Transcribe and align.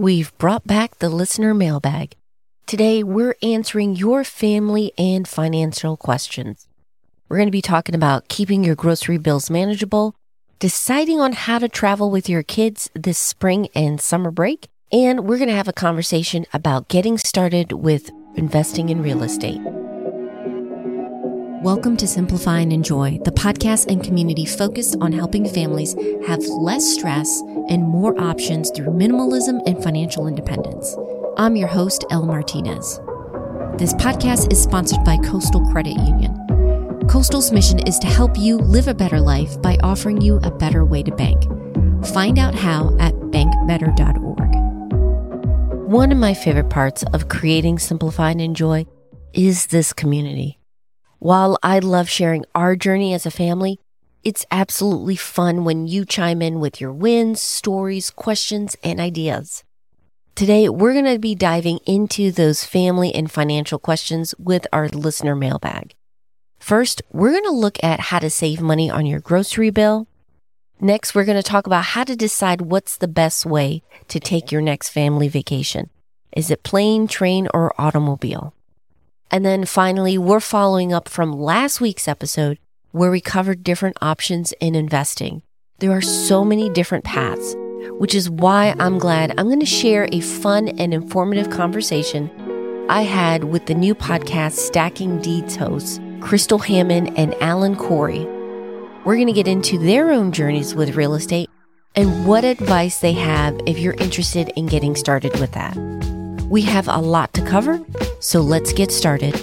We've 0.00 0.32
brought 0.38 0.66
back 0.66 0.98
the 0.98 1.10
listener 1.10 1.52
mailbag. 1.52 2.14
Today, 2.64 3.02
we're 3.02 3.36
answering 3.42 3.96
your 3.96 4.24
family 4.24 4.92
and 4.96 5.28
financial 5.28 5.98
questions. 5.98 6.66
We're 7.28 7.36
going 7.36 7.48
to 7.48 7.52
be 7.52 7.60
talking 7.60 7.94
about 7.94 8.28
keeping 8.28 8.64
your 8.64 8.74
grocery 8.74 9.18
bills 9.18 9.50
manageable, 9.50 10.14
deciding 10.58 11.20
on 11.20 11.32
how 11.34 11.58
to 11.58 11.68
travel 11.68 12.10
with 12.10 12.30
your 12.30 12.42
kids 12.42 12.88
this 12.94 13.18
spring 13.18 13.68
and 13.74 14.00
summer 14.00 14.30
break, 14.30 14.68
and 14.90 15.26
we're 15.28 15.36
going 15.36 15.50
to 15.50 15.54
have 15.54 15.68
a 15.68 15.72
conversation 15.74 16.46
about 16.54 16.88
getting 16.88 17.18
started 17.18 17.72
with 17.72 18.10
investing 18.36 18.88
in 18.88 19.02
real 19.02 19.22
estate. 19.22 19.60
Welcome 21.62 21.98
to 21.98 22.06
Simplify 22.06 22.60
and 22.60 22.72
Enjoy, 22.72 23.18
the 23.24 23.32
podcast 23.32 23.90
and 23.90 24.02
community 24.02 24.46
focused 24.46 24.96
on 25.02 25.12
helping 25.12 25.46
families 25.46 25.94
have 26.26 26.40
less 26.46 26.90
stress 26.90 27.42
and 27.68 27.82
more 27.82 28.18
options 28.18 28.70
through 28.70 28.86
minimalism 28.86 29.60
and 29.66 29.82
financial 29.82 30.26
independence. 30.26 30.96
I'm 31.36 31.56
your 31.56 31.68
host, 31.68 32.06
Elle 32.10 32.24
Martinez. 32.24 32.98
This 33.76 33.92
podcast 33.92 34.50
is 34.50 34.62
sponsored 34.62 35.04
by 35.04 35.18
Coastal 35.18 35.60
Credit 35.70 35.96
Union. 35.96 36.34
Coastal's 37.08 37.52
mission 37.52 37.78
is 37.80 37.98
to 37.98 38.06
help 38.06 38.38
you 38.38 38.56
live 38.56 38.88
a 38.88 38.94
better 38.94 39.20
life 39.20 39.60
by 39.60 39.76
offering 39.82 40.22
you 40.22 40.36
a 40.42 40.50
better 40.50 40.86
way 40.86 41.02
to 41.02 41.14
bank. 41.14 41.42
Find 42.06 42.38
out 42.38 42.54
how 42.54 42.96
at 42.98 43.12
bankbetter.org. 43.12 44.54
One 45.90 46.10
of 46.10 46.16
my 46.16 46.32
favorite 46.32 46.70
parts 46.70 47.02
of 47.12 47.28
creating 47.28 47.80
Simplify 47.80 48.30
and 48.30 48.40
Enjoy 48.40 48.86
is 49.34 49.66
this 49.66 49.92
community. 49.92 50.59
While 51.22 51.58
I 51.62 51.80
love 51.80 52.08
sharing 52.08 52.46
our 52.54 52.74
journey 52.74 53.12
as 53.12 53.26
a 53.26 53.30
family, 53.30 53.78
it's 54.24 54.46
absolutely 54.50 55.16
fun 55.16 55.64
when 55.64 55.86
you 55.86 56.06
chime 56.06 56.40
in 56.40 56.60
with 56.60 56.80
your 56.80 56.94
wins, 56.94 57.42
stories, 57.42 58.08
questions, 58.08 58.74
and 58.82 58.98
ideas. 58.98 59.62
Today, 60.34 60.70
we're 60.70 60.94
going 60.94 61.12
to 61.12 61.18
be 61.18 61.34
diving 61.34 61.80
into 61.84 62.30
those 62.32 62.64
family 62.64 63.14
and 63.14 63.30
financial 63.30 63.78
questions 63.78 64.34
with 64.38 64.66
our 64.72 64.88
listener 64.88 65.36
mailbag. 65.36 65.94
First, 66.58 67.02
we're 67.12 67.32
going 67.32 67.44
to 67.44 67.50
look 67.50 67.76
at 67.84 68.00
how 68.00 68.20
to 68.20 68.30
save 68.30 68.62
money 68.62 68.88
on 68.88 69.04
your 69.04 69.20
grocery 69.20 69.68
bill. 69.68 70.06
Next, 70.80 71.14
we're 71.14 71.26
going 71.26 71.36
to 71.36 71.42
talk 71.42 71.66
about 71.66 71.84
how 71.84 72.04
to 72.04 72.16
decide 72.16 72.62
what's 72.62 72.96
the 72.96 73.08
best 73.08 73.44
way 73.44 73.82
to 74.08 74.20
take 74.20 74.50
your 74.50 74.62
next 74.62 74.88
family 74.88 75.28
vacation. 75.28 75.90
Is 76.34 76.50
it 76.50 76.62
plane, 76.62 77.08
train, 77.08 77.46
or 77.52 77.78
automobile? 77.78 78.54
And 79.30 79.44
then 79.44 79.64
finally, 79.64 80.18
we're 80.18 80.40
following 80.40 80.92
up 80.92 81.08
from 81.08 81.32
last 81.32 81.80
week's 81.80 82.08
episode 82.08 82.58
where 82.90 83.10
we 83.10 83.20
covered 83.20 83.62
different 83.62 83.96
options 84.02 84.52
in 84.60 84.74
investing. 84.74 85.42
There 85.78 85.92
are 85.92 86.00
so 86.00 86.44
many 86.44 86.68
different 86.68 87.04
paths, 87.04 87.54
which 87.98 88.14
is 88.14 88.28
why 88.28 88.74
I'm 88.78 88.98
glad 88.98 89.30
I'm 89.38 89.46
going 89.46 89.60
to 89.60 89.66
share 89.66 90.08
a 90.10 90.20
fun 90.20 90.68
and 90.68 90.92
informative 90.92 91.50
conversation 91.50 92.28
I 92.90 93.02
had 93.02 93.44
with 93.44 93.66
the 93.66 93.74
new 93.74 93.94
podcast 93.94 94.54
Stacking 94.54 95.20
Deeds 95.22 95.54
hosts, 95.54 96.00
Crystal 96.20 96.58
Hammond 96.58 97.16
and 97.16 97.40
Alan 97.40 97.76
Corey. 97.76 98.24
We're 99.04 99.14
going 99.14 99.28
to 99.28 99.32
get 99.32 99.46
into 99.46 99.78
their 99.78 100.10
own 100.10 100.32
journeys 100.32 100.74
with 100.74 100.96
real 100.96 101.14
estate 101.14 101.48
and 101.94 102.26
what 102.26 102.44
advice 102.44 102.98
they 102.98 103.12
have 103.12 103.60
if 103.64 103.78
you're 103.78 103.94
interested 103.94 104.52
in 104.56 104.66
getting 104.66 104.96
started 104.96 105.38
with 105.38 105.52
that. 105.52 105.76
We 106.50 106.62
have 106.62 106.88
a 106.88 106.96
lot 106.96 107.32
to 107.34 107.46
cover, 107.46 107.80
so 108.18 108.40
let's 108.40 108.72
get 108.72 108.90
started. 108.90 109.36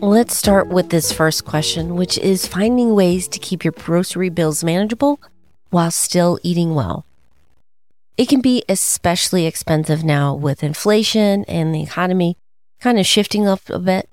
Let's 0.00 0.36
start 0.36 0.66
with 0.66 0.90
this 0.90 1.12
first 1.12 1.44
question, 1.44 1.94
which 1.94 2.18
is 2.18 2.44
finding 2.44 2.96
ways 2.96 3.28
to 3.28 3.38
keep 3.38 3.62
your 3.62 3.70
grocery 3.70 4.28
bills 4.28 4.64
manageable 4.64 5.20
while 5.70 5.92
still 5.92 6.40
eating 6.42 6.74
well. 6.74 7.06
It 8.16 8.28
can 8.28 8.40
be 8.40 8.64
especially 8.68 9.46
expensive 9.46 10.02
now 10.02 10.34
with 10.34 10.64
inflation 10.64 11.44
and 11.44 11.72
the 11.72 11.84
economy 11.84 12.36
kind 12.80 12.98
of 12.98 13.06
shifting 13.06 13.46
up 13.46 13.60
a 13.70 13.78
bit, 13.78 14.08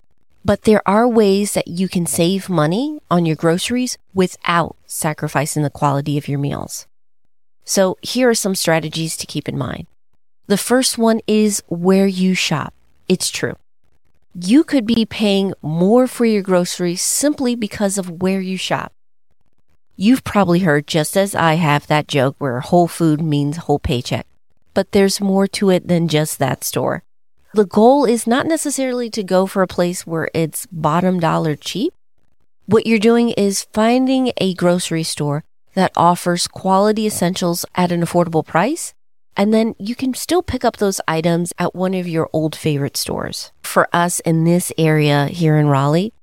but 0.46 0.62
there 0.62 0.88
are 0.88 1.08
ways 1.08 1.56
that 1.56 1.68
you 1.68 1.90
can 1.90 2.06
save 2.06 2.50
money 2.50 3.00
on 3.10 3.26
your 3.26 3.36
groceries 3.36 3.98
without 4.14 4.76
sacrificing 4.86 5.64
the 5.64 5.72
quality 5.72 6.20
of 6.20 6.28
your 6.28 6.38
meals. 6.38 6.86
So 7.66 7.98
here 8.04 8.30
are 8.30 8.36
some 8.36 8.54
strategies 8.54 9.18
to 9.18 9.26
keep 9.26 9.50
in 9.50 9.58
mind. 9.58 9.88
The 10.46 10.58
first 10.58 10.98
one 10.98 11.22
is 11.26 11.64
where 11.68 12.06
you 12.06 12.36
shop. 12.36 12.74
It's 13.08 13.30
true. 13.30 13.56
You 14.36 14.66
could 14.66 14.86
be 14.86 15.06
paying 15.06 15.54
more 15.62 16.06
for 16.06 16.26
your 16.26 16.42
groceries 16.42 17.02
simply 17.02 17.56
because 17.56 17.98
of 17.98 18.22
where 18.22 18.42
you 18.42 18.58
shop. 18.58 18.92
You've 19.96 20.26
probably 20.26 20.60
heard, 20.60 20.86
just 20.86 21.16
as 21.16 21.34
I 21.34 21.54
have, 21.54 21.88
that 21.88 22.10
joke 22.10 22.36
where 22.40 22.60
whole 22.60 22.90
food 22.90 23.22
means 23.22 23.56
whole 23.56 23.80
paycheck. 23.80 24.28
But 24.74 24.92
there's 24.92 25.22
more 25.22 25.48
to 25.48 25.70
it 25.70 25.88
than 25.88 26.10
just 26.10 26.40
that 26.40 26.66
store. 26.66 27.04
The 27.54 27.66
goal 27.66 28.04
is 28.04 28.28
not 28.28 28.46
necessarily 28.46 29.10
to 29.12 29.24
go 29.24 29.46
for 29.46 29.62
a 29.62 29.68
place 29.68 30.06
where 30.06 30.28
it's 30.34 30.66
bottom 30.66 31.22
dollar 31.22 31.56
cheap. 31.56 31.94
What 32.66 32.86
you're 32.86 33.00
doing 33.00 33.30
is 33.30 33.68
finding 33.72 34.34
a 34.42 34.56
grocery 34.56 35.04
store 35.04 35.46
that 35.74 35.94
offers 35.96 36.48
quality 36.48 37.06
essentials 37.06 37.66
at 37.76 37.94
an 37.94 38.02
affordable 38.02 38.46
price 38.46 38.94
and 39.36 39.54
then 39.54 39.76
you 39.80 39.96
can 39.96 40.14
still 40.14 40.44
pick 40.44 40.64
up 40.64 40.78
those 40.78 41.02
items 41.08 41.54
at 41.58 41.76
one 41.76 41.94
of 41.94 42.08
your 42.08 42.30
old 42.34 42.56
favorite 42.56 42.98
stores. 42.98 43.52
For 43.62 43.88
us 43.94 44.20
in 44.22 44.44
this 44.44 44.72
area 44.78 45.28
here 45.28 45.58
in 45.58 45.68
Raleigh, 45.68 46.14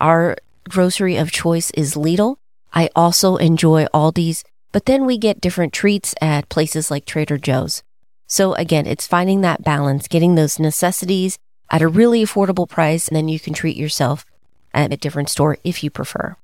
our 0.00 0.36
grocery 0.68 1.16
of 1.16 1.30
choice 1.30 1.70
is 1.72 1.94
Lidl. 1.94 2.36
I 2.72 2.90
also 2.94 3.36
enjoy 3.36 3.86
Aldi's, 3.94 4.44
but 4.72 4.86
then 4.86 5.06
we 5.06 5.16
get 5.16 5.40
different 5.40 5.72
treats 5.72 6.14
at 6.20 6.48
places 6.48 6.90
like 6.90 7.04
Trader 7.04 7.38
Joe's. 7.38 7.82
So 8.26 8.54
again, 8.54 8.86
it's 8.86 9.06
finding 9.06 9.40
that 9.40 9.62
balance, 9.62 10.08
getting 10.08 10.34
those 10.34 10.58
necessities 10.58 11.38
at 11.70 11.82
a 11.82 11.88
really 11.88 12.24
affordable 12.24 12.68
price, 12.68 13.08
and 13.08 13.16
then 13.16 13.28
you 13.28 13.38
can 13.38 13.54
treat 13.54 13.76
yourself 13.76 14.26
at 14.74 14.92
a 14.92 14.96
different 14.96 15.30
store 15.30 15.58
if 15.64 15.82
you 15.82 15.90
prefer. 15.90 16.36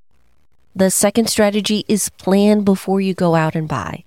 The 0.75 0.91
second 0.91 1.29
strategy 1.29 1.85
is 1.89 2.09
plan 2.09 2.63
before 2.63 3.01
you 3.01 3.13
go 3.13 3.35
out 3.35 3.55
and 3.55 3.69
buy. 3.69 4.05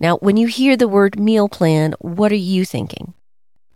Now, 0.00 0.16
when 0.18 0.36
you 0.36 0.48
hear 0.48 0.76
the 0.76 0.88
word 0.88 1.18
meal 1.18 1.48
plan, 1.48 1.94
what 1.98 2.32
are 2.32 2.36
you 2.36 2.64
thinking? 2.64 3.14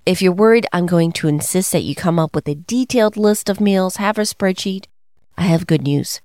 If 0.04 0.22
you're 0.22 0.32
worried 0.32 0.66
I'm 0.72 0.86
going 0.86 1.12
to 1.12 1.28
insist 1.28 1.72
that 1.72 1.82
you 1.82 1.94
come 1.94 2.18
up 2.18 2.34
with 2.34 2.48
a 2.48 2.54
detailed 2.54 3.16
list 3.16 3.48
of 3.48 3.60
meals, 3.60 3.96
have 3.96 4.18
a 4.18 4.22
spreadsheet, 4.22 4.86
I 5.36 5.42
have 5.42 5.66
good 5.66 5.82
news. 5.82 6.20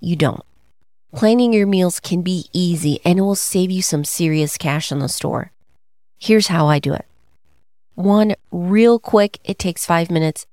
You 0.00 0.16
don't. 0.16 0.42
Planning 1.14 1.52
your 1.52 1.66
meals 1.66 2.00
can 2.00 2.22
be 2.22 2.46
easy 2.52 3.00
and 3.04 3.18
it 3.18 3.22
will 3.22 3.36
save 3.36 3.70
you 3.70 3.82
some 3.82 4.04
serious 4.04 4.56
cash 4.56 4.90
in 4.90 4.98
the 4.98 5.08
store. 5.08 5.52
Here's 6.18 6.48
how 6.48 6.66
I 6.66 6.78
do 6.78 6.92
it. 6.92 7.04
One, 7.94 8.34
real 8.50 8.98
quick, 8.98 9.38
it 9.44 9.58
takes 9.58 9.86
five 9.86 10.10
minutes. 10.10 10.46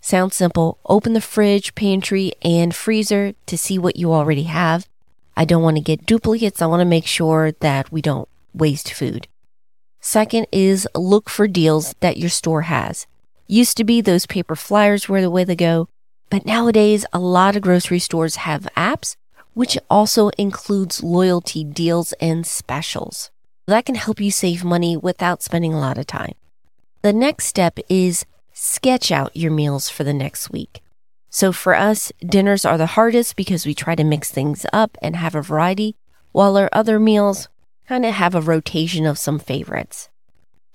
Sounds 0.00 0.36
simple. 0.36 0.78
Open 0.86 1.14
the 1.14 1.20
fridge, 1.20 1.74
pantry, 1.74 2.32
and 2.42 2.74
freezer 2.74 3.34
to 3.46 3.56
see 3.56 3.78
what 3.78 3.96
you 3.96 4.12
already 4.12 4.44
have. 4.44 4.86
I 5.36 5.44
don't 5.44 5.62
want 5.62 5.76
to 5.76 5.82
get 5.82 6.06
duplicates. 6.06 6.60
I 6.60 6.66
want 6.66 6.80
to 6.80 6.84
make 6.84 7.06
sure 7.06 7.52
that 7.60 7.90
we 7.90 8.02
don't 8.02 8.28
waste 8.54 8.92
food. 8.92 9.28
Second 10.00 10.46
is 10.52 10.86
look 10.94 11.28
for 11.28 11.48
deals 11.48 11.94
that 12.00 12.16
your 12.16 12.30
store 12.30 12.62
has. 12.62 13.06
Used 13.46 13.76
to 13.76 13.84
be 13.84 14.00
those 14.00 14.26
paper 14.26 14.56
flyers 14.56 15.08
were 15.08 15.20
the 15.20 15.30
way 15.30 15.44
to 15.44 15.56
go, 15.56 15.88
but 16.30 16.46
nowadays 16.46 17.04
a 17.12 17.18
lot 17.18 17.56
of 17.56 17.62
grocery 17.62 17.98
stores 17.98 18.36
have 18.36 18.68
apps, 18.76 19.16
which 19.54 19.78
also 19.88 20.28
includes 20.38 21.02
loyalty 21.02 21.64
deals 21.64 22.12
and 22.20 22.46
specials. 22.46 23.30
That 23.66 23.86
can 23.86 23.94
help 23.94 24.20
you 24.20 24.30
save 24.30 24.64
money 24.64 24.96
without 24.96 25.42
spending 25.42 25.72
a 25.72 25.80
lot 25.80 25.98
of 25.98 26.06
time. 26.06 26.34
The 27.02 27.12
next 27.12 27.46
step 27.46 27.78
is 27.88 28.26
sketch 28.52 29.10
out 29.10 29.36
your 29.36 29.52
meals 29.52 29.88
for 29.88 30.04
the 30.04 30.14
next 30.14 30.50
week. 30.50 30.82
So 31.30 31.50
for 31.50 31.74
us, 31.74 32.12
dinners 32.20 32.64
are 32.64 32.78
the 32.78 32.94
hardest 32.94 33.36
because 33.36 33.66
we 33.66 33.74
try 33.74 33.94
to 33.94 34.04
mix 34.04 34.30
things 34.30 34.64
up 34.72 34.96
and 35.02 35.16
have 35.16 35.34
a 35.34 35.42
variety, 35.42 35.96
while 36.32 36.56
our 36.56 36.68
other 36.72 37.00
meals, 37.00 37.48
kind 37.88 38.04
of 38.04 38.14
have 38.14 38.34
a 38.34 38.40
rotation 38.40 39.06
of 39.06 39.18
some 39.18 39.38
favorites. 39.38 40.08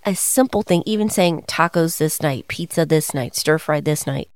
A 0.05 0.15
simple 0.15 0.61
thing, 0.61 0.83
even 0.85 1.09
saying 1.09 1.43
tacos 1.43 1.97
this 1.97 2.21
night, 2.21 2.47
pizza 2.47 2.85
this 2.85 3.13
night, 3.13 3.35
stir 3.35 3.57
fry 3.57 3.79
this 3.81 4.07
night, 4.07 4.29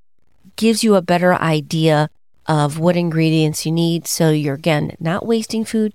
gives 0.56 0.84
you 0.84 0.96
a 0.96 1.02
better 1.02 1.34
idea 1.36 2.10
of 2.46 2.80
what 2.80 2.98
ingredients 2.98 3.66
you 3.66 3.72
need. 3.72 4.08
So 4.08 4.30
you're 4.32 4.56
again 4.56 4.96
not 5.00 5.26
wasting 5.26 5.64
food 5.64 5.94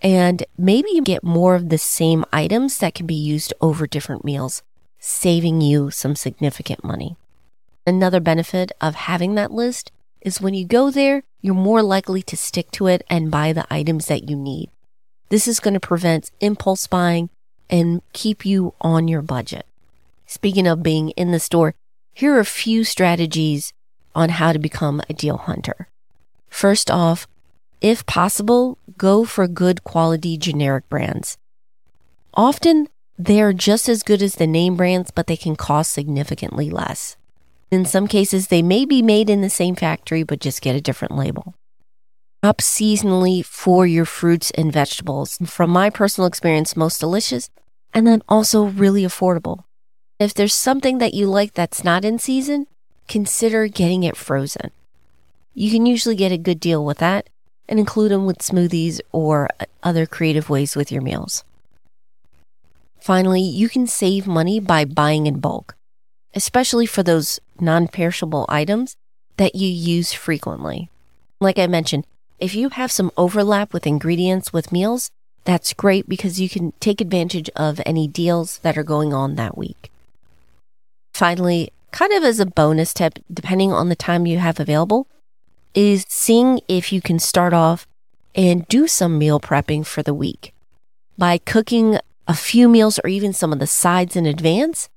and 0.00 0.44
maybe 0.56 0.90
you 0.92 1.02
get 1.02 1.24
more 1.24 1.54
of 1.54 1.68
the 1.68 1.78
same 1.78 2.24
items 2.32 2.78
that 2.78 2.94
can 2.94 3.06
be 3.06 3.14
used 3.14 3.52
over 3.60 3.86
different 3.86 4.24
meals, 4.24 4.62
saving 4.98 5.60
you 5.60 5.90
some 5.90 6.14
significant 6.14 6.84
money. 6.84 7.16
Another 7.86 8.20
benefit 8.20 8.70
of 8.80 8.94
having 8.94 9.34
that 9.34 9.50
list 9.50 9.90
is 10.20 10.40
when 10.40 10.54
you 10.54 10.66
go 10.66 10.90
there, 10.90 11.24
you're 11.40 11.54
more 11.54 11.82
likely 11.82 12.22
to 12.22 12.36
stick 12.36 12.70
to 12.72 12.86
it 12.86 13.02
and 13.08 13.30
buy 13.30 13.52
the 13.52 13.66
items 13.70 14.06
that 14.06 14.28
you 14.28 14.36
need. 14.36 14.70
This 15.30 15.46
is 15.46 15.60
going 15.60 15.74
to 15.74 15.80
prevent 15.80 16.30
impulse 16.40 16.86
buying 16.86 17.28
and 17.68 18.02
keep 18.12 18.46
you 18.46 18.74
on 18.80 19.08
your 19.08 19.22
budget. 19.22 19.66
Speaking 20.26 20.66
of 20.66 20.82
being 20.82 21.10
in 21.10 21.32
the 21.32 21.40
store, 21.40 21.74
here 22.14 22.34
are 22.34 22.40
a 22.40 22.44
few 22.44 22.84
strategies 22.84 23.72
on 24.14 24.30
how 24.30 24.52
to 24.52 24.58
become 24.58 25.02
a 25.08 25.14
deal 25.14 25.36
hunter. 25.36 25.88
First 26.48 26.90
off, 26.90 27.26
if 27.80 28.04
possible, 28.06 28.78
go 28.96 29.24
for 29.24 29.46
good 29.46 29.84
quality 29.84 30.36
generic 30.36 30.88
brands. 30.88 31.36
Often 32.34 32.88
they're 33.18 33.52
just 33.52 33.88
as 33.88 34.02
good 34.02 34.22
as 34.22 34.36
the 34.36 34.46
name 34.46 34.76
brands, 34.76 35.10
but 35.10 35.26
they 35.26 35.36
can 35.36 35.56
cost 35.56 35.92
significantly 35.92 36.70
less. 36.70 37.16
In 37.70 37.84
some 37.84 38.06
cases, 38.06 38.48
they 38.48 38.62
may 38.62 38.84
be 38.84 39.02
made 39.02 39.28
in 39.28 39.42
the 39.42 39.50
same 39.50 39.74
factory, 39.74 40.22
but 40.22 40.40
just 40.40 40.62
get 40.62 40.74
a 40.74 40.80
different 40.80 41.16
label. 41.16 41.54
Up 42.40 42.58
seasonally 42.58 43.44
for 43.44 43.84
your 43.84 44.04
fruits 44.04 44.52
and 44.52 44.72
vegetables. 44.72 45.38
From 45.44 45.70
my 45.70 45.90
personal 45.90 46.28
experience, 46.28 46.76
most 46.76 47.00
delicious 47.00 47.50
and 47.92 48.06
then 48.06 48.22
also 48.28 48.64
really 48.64 49.02
affordable. 49.02 49.64
If 50.20 50.34
there's 50.34 50.54
something 50.54 50.98
that 50.98 51.14
you 51.14 51.26
like 51.26 51.54
that's 51.54 51.82
not 51.82 52.04
in 52.04 52.20
season, 52.20 52.68
consider 53.08 53.66
getting 53.66 54.04
it 54.04 54.16
frozen. 54.16 54.70
You 55.52 55.70
can 55.72 55.84
usually 55.84 56.14
get 56.14 56.30
a 56.30 56.38
good 56.38 56.60
deal 56.60 56.84
with 56.84 56.98
that 56.98 57.28
and 57.68 57.80
include 57.80 58.12
them 58.12 58.24
with 58.24 58.38
smoothies 58.38 59.00
or 59.10 59.48
uh, 59.58 59.64
other 59.82 60.06
creative 60.06 60.48
ways 60.48 60.76
with 60.76 60.92
your 60.92 61.02
meals. 61.02 61.42
Finally, 63.00 63.42
you 63.42 63.68
can 63.68 63.86
save 63.86 64.28
money 64.28 64.60
by 64.60 64.84
buying 64.84 65.26
in 65.26 65.40
bulk, 65.40 65.74
especially 66.34 66.86
for 66.86 67.02
those 67.02 67.40
non 67.58 67.88
perishable 67.88 68.46
items 68.48 68.96
that 69.38 69.56
you 69.56 69.68
use 69.68 70.12
frequently. 70.12 70.88
Like 71.40 71.58
I 71.58 71.66
mentioned, 71.66 72.06
if 72.38 72.54
you 72.54 72.68
have 72.70 72.92
some 72.92 73.10
overlap 73.16 73.72
with 73.72 73.86
ingredients 73.86 74.52
with 74.52 74.72
meals, 74.72 75.10
that's 75.44 75.72
great 75.72 76.08
because 76.08 76.40
you 76.40 76.48
can 76.48 76.72
take 76.80 77.00
advantage 77.00 77.50
of 77.56 77.80
any 77.86 78.06
deals 78.06 78.58
that 78.58 78.76
are 78.76 78.84
going 78.84 79.12
on 79.14 79.34
that 79.34 79.56
week. 79.56 79.90
Finally, 81.14 81.72
kind 81.90 82.12
of 82.12 82.22
as 82.22 82.38
a 82.38 82.46
bonus 82.46 82.92
tip, 82.92 83.18
depending 83.32 83.72
on 83.72 83.88
the 83.88 83.96
time 83.96 84.26
you 84.26 84.38
have 84.38 84.60
available, 84.60 85.06
is 85.74 86.04
seeing 86.08 86.60
if 86.68 86.92
you 86.92 87.00
can 87.00 87.18
start 87.18 87.52
off 87.52 87.86
and 88.34 88.68
do 88.68 88.86
some 88.86 89.18
meal 89.18 89.40
prepping 89.40 89.84
for 89.84 90.02
the 90.02 90.14
week. 90.14 90.52
By 91.16 91.38
cooking 91.38 91.98
a 92.26 92.34
few 92.34 92.68
meals 92.68 93.00
or 93.02 93.08
even 93.08 93.32
some 93.32 93.52
of 93.52 93.58
the 93.58 93.66
sides 93.66 94.14
in 94.14 94.26
advance, 94.26 94.88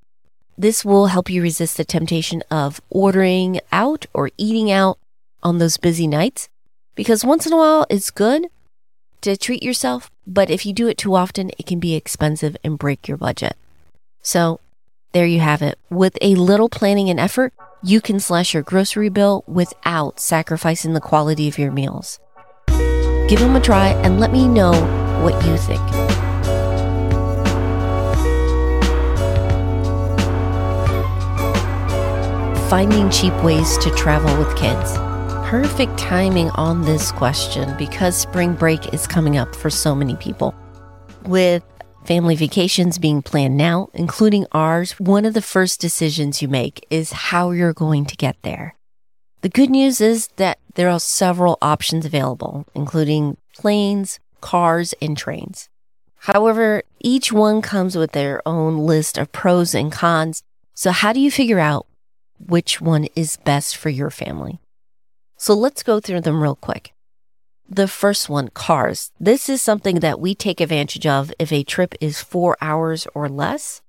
this 0.58 0.86
will 0.86 1.08
help 1.08 1.30
you 1.30 1.42
resist 1.42 1.78
the 1.78 1.86
temptation 1.86 2.44
of 2.52 2.82
ordering 2.90 3.60
out 3.72 4.06
or 4.14 4.30
eating 4.38 4.70
out 4.70 5.00
on 5.42 5.58
those 5.58 5.78
busy 5.78 6.08
nights. 6.08 6.50
Because 6.96 7.24
once 7.24 7.46
in 7.46 7.54
a 7.54 7.58
while, 7.58 7.86
it's 7.90 8.12
good 8.12 8.48
to 9.22 9.38
treat 9.38 9.64
yourself, 9.64 10.10
but 10.28 10.50
if 10.50 10.66
you 10.66 10.74
do 10.74 10.88
it 10.88 10.98
too 10.98 11.16
often, 11.16 11.52
it 11.58 11.66
can 11.66 11.80
be 11.80 11.96
expensive 11.96 12.58
and 12.64 12.78
break 12.78 13.08
your 13.08 13.18
budget. 13.18 13.56
So 14.22 14.60
there 15.14 15.26
you 15.26 15.40
have 15.40 15.62
it. 15.62 15.78
With 15.90 16.18
a 16.22 16.36
little 16.36 16.70
planning 16.70 17.10
and 17.10 17.20
effort, 17.20 17.54
you 17.84 18.02
can 18.02 18.20
slash 18.20 18.54
your 18.54 18.64
grocery 18.64 19.10
bill 19.10 19.44
without 19.48 20.20
sacrificing 20.20 20.94
the 20.94 21.02
quality 21.02 21.48
of 21.48 21.58
your 21.58 21.72
meals. 21.72 22.20
Give 23.28 23.40
them 23.40 23.56
a 23.56 23.62
try 23.62 23.90
and 24.04 24.20
let 24.20 24.32
me 24.32 24.48
know 24.48 24.74
what 25.24 25.34
you 25.46 25.58
think. 25.58 25.82
Finding 32.70 33.10
cheap 33.10 33.34
ways 33.44 33.78
to 33.80 33.90
travel 33.92 34.38
with 34.38 34.56
kids. 34.56 34.98
Perfect 35.52 35.98
timing 35.98 36.50
on 36.52 36.84
this 36.84 37.12
question 37.12 37.76
because 37.78 38.16
spring 38.16 38.54
break 38.54 38.94
is 38.94 39.06
coming 39.06 39.38
up 39.38 39.54
for 39.54 39.70
so 39.70 39.94
many 39.94 40.16
people. 40.16 40.56
With 41.26 41.62
family 42.06 42.38
vacations 42.38 42.98
being 42.98 43.22
planned 43.22 43.58
now, 43.58 43.90
including 43.94 44.46
ours, 44.54 44.94
one 44.94 45.26
of 45.26 45.34
the 45.34 45.42
first 45.42 45.82
decisions 45.82 46.42
you 46.42 46.48
make 46.48 46.88
is 46.90 47.12
how 47.12 47.52
you're 47.52 47.74
going 47.74 48.06
to 48.06 48.16
get 48.16 48.38
there. 48.44 48.78
The 49.42 49.50
good 49.50 49.70
news 49.70 50.00
is 50.00 50.30
that 50.38 50.58
there 50.76 50.88
are 50.88 51.02
several 51.02 51.58
options 51.62 52.06
available, 52.06 52.66
including 52.74 53.36
planes, 53.54 54.22
cars, 54.40 54.94
and 55.02 55.18
trains. 55.18 55.68
However, 56.16 56.84
each 57.02 57.34
one 57.34 57.62
comes 57.62 57.98
with 57.98 58.14
their 58.14 58.42
own 58.48 58.78
list 58.78 59.18
of 59.18 59.34
pros 59.34 59.76
and 59.76 59.92
cons. 59.92 60.44
So 60.76 60.92
how 60.92 61.12
do 61.12 61.20
you 61.20 61.30
figure 61.30 61.60
out 61.60 61.88
which 62.40 62.80
one 62.80 63.10
is 63.18 63.36
best 63.36 63.76
for 63.76 63.90
your 63.90 64.12
family? 64.12 64.62
So 65.42 65.56
let's 65.56 65.82
go 65.82 66.00
through 66.00 66.22
them 66.22 66.44
real 66.44 66.56
quick. 66.56 66.94
The 67.68 67.88
first 67.88 68.30
one, 68.30 68.50
cars. 68.50 69.10
This 69.20 69.50
is 69.50 69.60
something 69.60 70.02
that 70.02 70.20
we 70.20 70.36
take 70.36 70.62
advantage 70.62 71.08
of 71.08 71.34
if 71.40 71.52
a 71.52 71.64
trip 71.64 71.96
is 72.00 72.22
four 72.22 72.56
hours 72.62 73.08
or 73.16 73.28
less. 73.28 73.82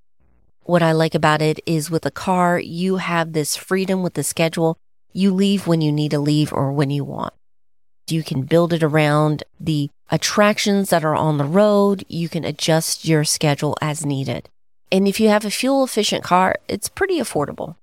What 0.62 0.82
I 0.82 0.92
like 0.92 1.14
about 1.14 1.42
it 1.42 1.60
is 1.66 1.90
with 1.90 2.06
a 2.06 2.10
car, 2.10 2.58
you 2.58 2.96
have 2.96 3.34
this 3.34 3.54
freedom 3.54 4.02
with 4.02 4.14
the 4.14 4.24
schedule. 4.24 4.78
You 5.12 5.30
leave 5.30 5.66
when 5.66 5.82
you 5.82 5.92
need 5.92 6.12
to 6.12 6.18
leave 6.18 6.54
or 6.54 6.72
when 6.72 6.88
you 6.88 7.04
want. 7.04 7.34
You 8.08 8.22
can 8.22 8.44
build 8.44 8.72
it 8.72 8.82
around 8.82 9.44
the 9.60 9.90
attractions 10.10 10.88
that 10.88 11.04
are 11.04 11.14
on 11.14 11.36
the 11.36 11.44
road. 11.44 12.02
You 12.08 12.30
can 12.30 12.46
adjust 12.46 13.04
your 13.04 13.24
schedule 13.24 13.76
as 13.82 14.06
needed. 14.06 14.48
And 14.90 15.06
if 15.06 15.20
you 15.20 15.28
have 15.28 15.44
a 15.44 15.50
fuel 15.50 15.84
efficient 15.84 16.24
car, 16.24 16.56
it's 16.66 16.88
pretty 16.88 17.18
affordable. 17.18 17.76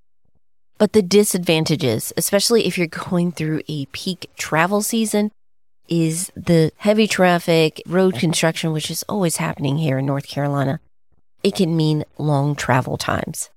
But 0.80 0.94
the 0.94 1.02
disadvantages, 1.02 2.14
especially 2.16 2.66
if 2.66 2.78
you're 2.78 2.88
going 2.88 3.34
through 3.34 3.62
a 3.68 3.86
peak 3.88 4.30
travel 4.38 4.81
season, 4.81 5.30
is 5.90 6.31
the 6.38 6.72
heavy 6.78 7.06
traffic, 7.06 7.81
road 7.86 8.16
construction, 8.16 8.72
which 8.72 8.90
is 8.90 9.04
always 9.10 9.38
happening 9.38 9.78
here 9.78 9.98
in 9.98 10.06
North 10.06 10.28
Carolina. 10.28 10.80
It 11.44 11.56
can 11.56 11.76
mean 11.76 12.06
long 12.18 12.56
travel 12.56 12.98
times. 12.98 13.50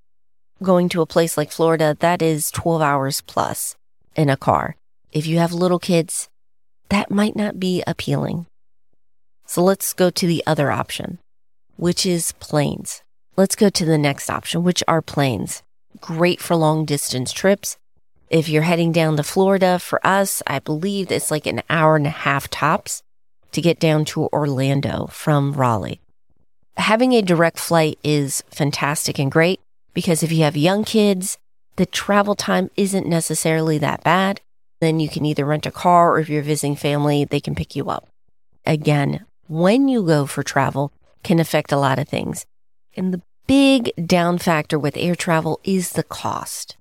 Going 0.61 0.89
to 0.89 1.01
a 1.01 1.05
place 1.05 1.37
like 1.37 1.51
Florida, 1.51 1.95
that 2.01 2.21
is 2.21 2.51
12 2.51 2.81
hours 2.81 3.21
plus 3.21 3.77
in 4.17 4.29
a 4.29 4.37
car. 4.37 4.75
If 5.13 5.25
you 5.25 5.37
have 5.37 5.53
little 5.53 5.79
kids, 5.79 6.27
that 6.89 7.09
might 7.09 7.37
not 7.37 7.57
be 7.57 7.83
appealing. 7.87 8.47
So 9.45 9.63
let's 9.63 9.93
go 9.93 10.09
to 10.09 10.27
the 10.27 10.43
other 10.45 10.71
option, 10.71 11.19
which 11.77 12.05
is 12.05 12.33
planes. 12.33 13.01
Let's 13.37 13.55
go 13.55 13.69
to 13.69 13.85
the 13.85 13.97
next 13.97 14.29
option, 14.29 14.63
which 14.63 14.83
are 14.89 15.01
planes. 15.01 15.63
Great 16.03 16.41
for 16.41 16.55
long 16.55 16.85
distance 16.85 17.31
trips 17.31 17.77
if 18.33 18.49
you're 18.49 18.63
heading 18.63 18.91
down 18.91 19.15
to 19.17 19.21
Florida, 19.23 19.77
for 19.77 20.05
us, 20.05 20.41
I 20.47 20.57
believe 20.57 21.11
it's 21.11 21.29
like 21.29 21.45
an 21.45 21.61
hour 21.69 21.95
and 21.95 22.07
a 22.07 22.23
half 22.25 22.49
tops 22.49 23.03
to 23.51 23.61
get 23.61 23.79
down 23.79 24.05
to 24.05 24.27
Orlando 24.33 25.05
from 25.11 25.53
Raleigh. 25.53 26.01
Having 26.77 27.13
a 27.13 27.21
direct 27.21 27.59
flight 27.59 27.99
is 28.03 28.43
fantastic 28.49 29.19
and 29.19 29.31
great 29.31 29.59
because 29.93 30.23
if 30.23 30.31
you 30.31 30.43
have 30.45 30.57
young 30.57 30.83
kids, 30.83 31.37
the 31.75 31.85
travel 31.85 32.33
time 32.33 32.71
isn't 32.75 33.05
necessarily 33.05 33.77
that 33.77 34.03
bad. 34.03 34.41
Then 34.81 34.99
you 34.99 35.09
can 35.09 35.27
either 35.27 35.45
rent 35.45 35.67
a 35.67 35.71
car 35.71 36.13
or 36.13 36.19
if 36.19 36.27
you're 36.27 36.41
visiting 36.41 36.75
family, 36.75 37.25
they 37.25 37.39
can 37.39 37.53
pick 37.53 37.75
you 37.75 37.91
up. 37.91 38.07
Again, 38.65 39.27
when 39.47 39.87
you 39.87 40.01
go 40.01 40.25
for 40.25 40.41
travel 40.41 40.91
can 41.21 41.39
affect 41.39 41.71
a 41.71 41.77
lot 41.77 41.99
of 41.99 42.09
things. 42.09 42.47
And 42.97 43.13
the 43.13 43.21
big 43.47 43.91
down 44.05 44.37
factor 44.37 44.77
with 44.79 44.97
air 44.97 45.15
travel 45.15 45.59
is 45.63 45.91
the 45.91 46.03
cost 46.03 46.77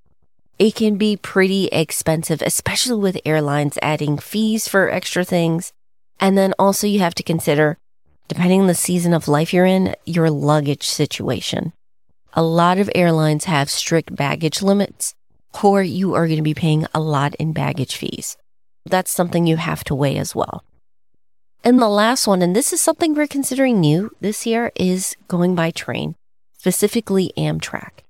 it 0.62 0.76
can 0.76 0.96
be 0.96 1.16
pretty 1.16 1.66
expensive, 1.72 2.40
especially 2.40 3.00
with 3.00 3.20
airlines 3.24 3.78
adding 3.82 4.16
fees 4.16 4.68
for 4.68 4.88
extra 4.88 5.24
things. 5.24 5.72
And 6.20 6.38
then 6.38 6.54
also 6.56 6.86
you 6.86 7.00
have 7.00 7.16
to 7.16 7.24
consider, 7.24 7.78
depending 8.28 8.60
on 8.60 8.66
the 8.68 8.74
season 8.74 9.12
of 9.12 9.26
life 9.26 9.52
you're 9.52 9.66
in, 9.66 9.96
your 10.04 10.30
luggage 10.30 10.84
situation. 10.84 11.72
A 12.34 12.44
lot 12.44 12.78
of 12.78 12.88
airlines 12.94 13.46
have 13.46 13.68
strict 13.68 14.14
baggage 14.14 14.62
limits, 14.62 15.14
or 15.64 15.82
you 15.82 16.14
are 16.14 16.26
going 16.26 16.36
to 16.36 16.42
be 16.42 16.54
paying 16.54 16.86
a 16.94 17.00
lot 17.00 17.34
in 17.40 17.52
baggage 17.52 17.96
fees. 17.96 18.36
That's 18.86 19.10
something 19.10 19.48
you 19.48 19.56
have 19.56 19.82
to 19.84 19.96
weigh 19.96 20.16
as 20.16 20.32
well. 20.32 20.62
And 21.64 21.80
the 21.80 21.88
last 21.88 22.28
one, 22.28 22.40
and 22.40 22.54
this 22.54 22.72
is 22.72 22.80
something 22.80 23.14
we're 23.14 23.26
considering 23.26 23.80
new 23.80 24.14
this 24.20 24.46
year, 24.46 24.70
is 24.76 25.16
going 25.26 25.56
by 25.56 25.72
train, 25.72 26.14
specifically 26.62 27.32
Amtrak. 27.36 28.04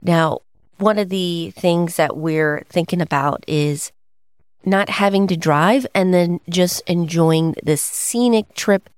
Now, 0.00 0.38
one 0.78 0.98
of 0.98 1.10
the 1.10 1.50
things 1.50 1.96
that 1.96 2.16
we're 2.16 2.64
thinking 2.70 3.02
about 3.02 3.44
is 3.46 3.92
not 4.64 4.88
having 4.88 5.26
to 5.26 5.36
drive 5.36 5.86
and 5.94 6.14
then 6.14 6.40
just 6.48 6.80
enjoying 6.86 7.54
this 7.62 7.82
scenic 7.82 8.54
trip 8.54 8.88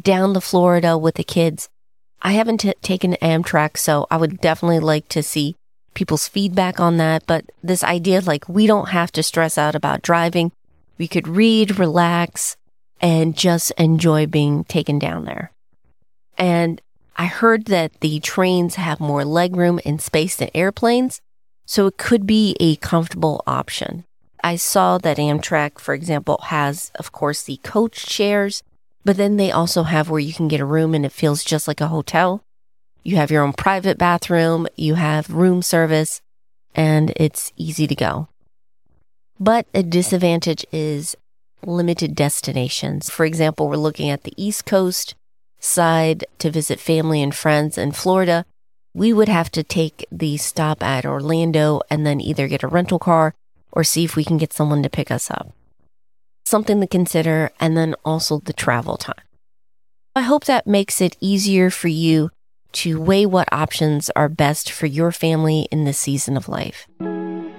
down 0.00 0.34
to 0.34 0.40
Florida 0.40 0.96
with 0.96 1.16
the 1.16 1.24
kids. 1.24 1.68
I 2.22 2.34
haven't 2.34 2.58
t- 2.58 2.72
taken 2.82 3.14
Amtrak, 3.14 3.76
so 3.76 4.06
I 4.12 4.16
would 4.16 4.40
definitely 4.40 4.78
like 4.78 5.08
to 5.08 5.24
see 5.24 5.56
people's 5.94 6.28
feedback 6.28 6.78
on 6.78 6.98
that. 6.98 7.24
But 7.26 7.46
this 7.64 7.82
idea, 7.82 8.20
like, 8.20 8.48
we 8.48 8.68
don't 8.68 8.90
have 8.90 9.10
to 9.12 9.24
stress 9.24 9.58
out 9.58 9.74
about 9.74 10.02
driving. 10.02 10.52
We 10.98 11.08
could 11.08 11.26
read, 11.26 11.80
relax, 11.80 12.56
and 13.00 13.36
just 13.36 13.72
enjoy 13.72 14.26
being 14.26 14.62
taken 14.62 15.00
down 15.00 15.24
there. 15.24 15.50
And 16.38 16.80
I 17.16 17.26
heard 17.26 17.66
that 17.66 18.00
the 18.00 18.20
trains 18.20 18.76
have 18.76 19.00
more 19.00 19.22
legroom 19.22 19.80
and 19.84 20.00
space 20.00 20.36
than 20.36 20.50
airplanes. 20.54 21.20
So 21.64 21.86
it 21.86 21.96
could 21.96 22.26
be 22.26 22.56
a 22.60 22.76
comfortable 22.76 23.42
option. 23.46 24.04
I 24.42 24.56
saw 24.56 24.98
that 24.98 25.18
Amtrak, 25.18 25.78
for 25.78 25.94
example, 25.94 26.38
has, 26.44 26.90
of 26.96 27.12
course, 27.12 27.42
the 27.42 27.58
coach 27.58 28.06
chairs, 28.06 28.62
but 29.04 29.16
then 29.16 29.36
they 29.36 29.52
also 29.52 29.84
have 29.84 30.10
where 30.10 30.20
you 30.20 30.32
can 30.32 30.48
get 30.48 30.60
a 30.60 30.64
room 30.64 30.94
and 30.94 31.06
it 31.06 31.12
feels 31.12 31.44
just 31.44 31.68
like 31.68 31.80
a 31.80 31.88
hotel. 31.88 32.42
You 33.04 33.16
have 33.16 33.30
your 33.30 33.42
own 33.42 33.52
private 33.52 33.98
bathroom, 33.98 34.66
you 34.76 34.94
have 34.94 35.30
room 35.30 35.62
service, 35.62 36.20
and 36.74 37.12
it's 37.16 37.52
easy 37.56 37.86
to 37.86 37.94
go. 37.94 38.28
But 39.38 39.66
a 39.74 39.82
disadvantage 39.82 40.64
is 40.72 41.16
limited 41.64 42.14
destinations. 42.14 43.10
For 43.10 43.24
example, 43.24 43.68
we're 43.68 43.76
looking 43.76 44.10
at 44.10 44.24
the 44.24 44.34
East 44.36 44.66
Coast, 44.66 45.14
side 45.62 46.24
to 46.38 46.50
visit 46.50 46.80
family 46.80 47.22
and 47.22 47.34
friends 47.34 47.78
in 47.78 47.92
Florida, 47.92 48.44
we 48.94 49.12
would 49.12 49.28
have 49.28 49.50
to 49.52 49.62
take 49.62 50.06
the 50.12 50.36
stop 50.36 50.82
at 50.82 51.06
Orlando 51.06 51.80
and 51.88 52.04
then 52.04 52.20
either 52.20 52.48
get 52.48 52.62
a 52.62 52.68
rental 52.68 52.98
car 52.98 53.34
or 53.70 53.84
see 53.84 54.04
if 54.04 54.16
we 54.16 54.24
can 54.24 54.36
get 54.36 54.52
someone 54.52 54.82
to 54.82 54.90
pick 54.90 55.10
us 55.10 55.30
up. 55.30 55.52
Something 56.44 56.80
to 56.80 56.86
consider, 56.86 57.50
and 57.58 57.76
then 57.76 57.94
also 58.04 58.40
the 58.40 58.52
travel 58.52 58.98
time. 58.98 59.24
I 60.14 60.22
hope 60.22 60.44
that 60.44 60.66
makes 60.66 61.00
it 61.00 61.16
easier 61.20 61.70
for 61.70 61.88
you 61.88 62.30
to 62.72 63.00
weigh 63.00 63.24
what 63.24 63.48
options 63.52 64.10
are 64.16 64.28
best 64.28 64.70
for 64.70 64.86
your 64.86 65.12
family 65.12 65.68
in 65.70 65.84
this 65.84 65.98
season 65.98 66.36
of 66.36 66.48
life. 66.48 66.86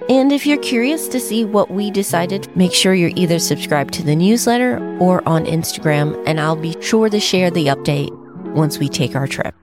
And 0.06 0.32
if 0.32 0.44
you're 0.44 0.58
curious 0.58 1.08
to 1.08 1.18
see 1.18 1.46
what 1.46 1.70
we 1.70 1.90
decided, 1.90 2.54
make 2.54 2.74
sure 2.74 2.92
you're 2.92 3.12
either 3.16 3.38
subscribed 3.38 3.94
to 3.94 4.02
the 4.02 4.14
newsletter 4.14 4.76
or 5.00 5.26
on 5.26 5.46
Instagram, 5.46 6.22
and 6.26 6.38
I'll 6.38 6.56
be 6.56 6.76
sure 6.82 7.08
to 7.08 7.18
share 7.18 7.50
the 7.50 7.68
update 7.68 8.10
once 8.52 8.78
we 8.78 8.90
take 8.90 9.16
our 9.16 9.26
trip. 9.26 9.54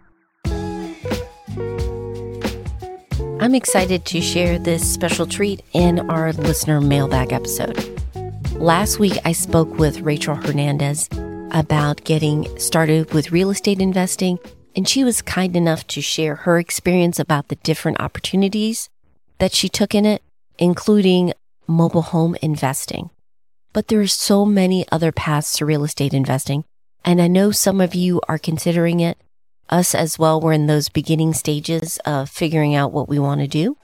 I'm 3.40 3.54
excited 3.54 4.04
to 4.06 4.20
share 4.20 4.58
this 4.58 4.92
special 4.92 5.28
treat 5.28 5.62
in 5.74 6.10
our 6.10 6.34
listener 6.34 6.82
mailbag 6.82 7.34
episode. 7.34 7.78
Last 8.54 8.98
week, 8.98 9.20
I 9.24 9.34
spoke 9.34 9.78
with 9.78 10.02
Rachel 10.02 10.34
Hernandez 10.34 11.08
about 11.52 12.04
getting 12.04 12.48
started 12.58 13.14
with 13.14 13.32
real 13.32 13.52
estate 13.52 13.80
investing, 13.80 14.40
and 14.76 14.90
she 14.90 15.04
was 15.04 15.22
kind 15.22 15.56
enough 15.56 15.86
to 15.88 16.02
share 16.02 16.34
her 16.36 16.58
experience 16.58 17.20
about 17.20 17.50
the 17.50 17.58
different 17.58 18.02
opportunities 18.02 18.90
that 19.38 19.54
she 19.54 19.70
took 19.70 19.94
in 19.94 20.06
it, 20.06 20.24
including 20.62 21.34
mobile 21.68 22.04
home 22.04 22.38
investing. 22.42 23.10
But 23.74 23.88
there 23.88 24.00
are 24.00 24.08
so 24.08 24.46
many 24.46 24.86
other 24.92 25.12
paths 25.12 25.58
to 25.58 25.66
real 25.66 25.84
estate 25.84 26.14
investing, 26.14 26.64
and 27.04 27.20
I 27.20 27.28
know 27.28 27.50
some 27.50 27.82
of 27.82 27.96
you 27.96 28.22
are 28.30 28.38
considering 28.38 29.00
it. 29.00 29.18
Us 29.70 29.96
as 29.96 30.20
well, 30.20 30.40
we're 30.40 30.54
in 30.54 30.68
those 30.68 30.88
beginning 30.88 31.34
stages 31.34 31.98
of 32.06 32.30
figuring 32.30 32.76
out 32.76 32.92
what 32.92 33.10
we 33.10 33.18
want 33.18 33.42
to 33.42 33.48
do. 33.48 33.76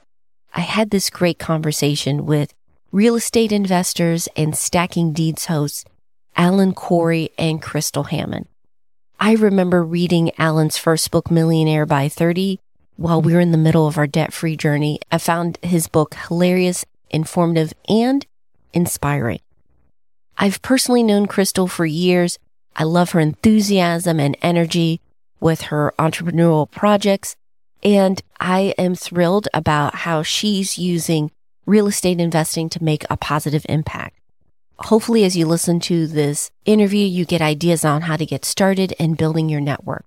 I 0.53 0.61
had 0.61 0.91
this 0.91 1.09
great 1.09 1.39
conversation 1.39 2.27
with 2.27 2.53
real 2.91 3.15
estate 3.15 3.51
investors 3.51 4.27
and 4.35 4.55
stacking 4.55 5.13
deeds 5.13 5.45
hosts 5.45 5.83
Alan 6.35 6.73
Corey 6.73 7.31
and 7.39 7.59
Crystal 7.59 8.03
Hammond. 8.03 8.47
I 9.19 9.33
remember 9.33 9.83
reading 9.83 10.29
Alan's 10.37 10.77
first 10.77 11.09
book, 11.09 11.31
Millionaire 11.31 11.87
by 11.87 12.07
30, 12.07 12.59
while 12.97 13.21
we 13.21 13.33
were 13.33 13.39
in 13.39 13.51
the 13.51 13.57
middle 13.57 13.87
of 13.87 13.97
our 13.97 14.07
debt 14.07 14.33
free 14.33 14.57
journey. 14.57 14.99
I 15.11 15.17
found 15.19 15.57
his 15.61 15.87
book 15.87 16.15
hilarious, 16.27 16.85
informative, 17.09 17.73
and 17.87 18.25
inspiring. 18.73 19.39
I've 20.37 20.61
personally 20.61 21.03
known 21.03 21.27
Crystal 21.27 21.67
for 21.67 21.85
years. 21.85 22.37
I 22.75 22.83
love 22.83 23.11
her 23.11 23.19
enthusiasm 23.19 24.19
and 24.19 24.37
energy 24.41 24.99
with 25.39 25.61
her 25.61 25.93
entrepreneurial 25.97 26.69
projects. 26.69 27.35
And 27.83 28.21
I 28.39 28.73
am 28.77 28.95
thrilled 28.95 29.47
about 29.53 29.95
how 29.95 30.23
she's 30.23 30.77
using 30.77 31.31
real 31.65 31.87
estate 31.87 32.19
investing 32.19 32.69
to 32.69 32.83
make 32.83 33.05
a 33.09 33.17
positive 33.17 33.65
impact. 33.69 34.19
Hopefully, 34.79 35.23
as 35.23 35.35
you 35.35 35.45
listen 35.45 35.79
to 35.81 36.07
this 36.07 36.51
interview, 36.65 37.05
you 37.05 37.25
get 37.25 37.41
ideas 37.41 37.83
on 37.83 38.03
how 38.03 38.15
to 38.15 38.25
get 38.25 38.45
started 38.45 38.93
and 38.99 39.17
building 39.17 39.49
your 39.49 39.61
network. 39.61 40.05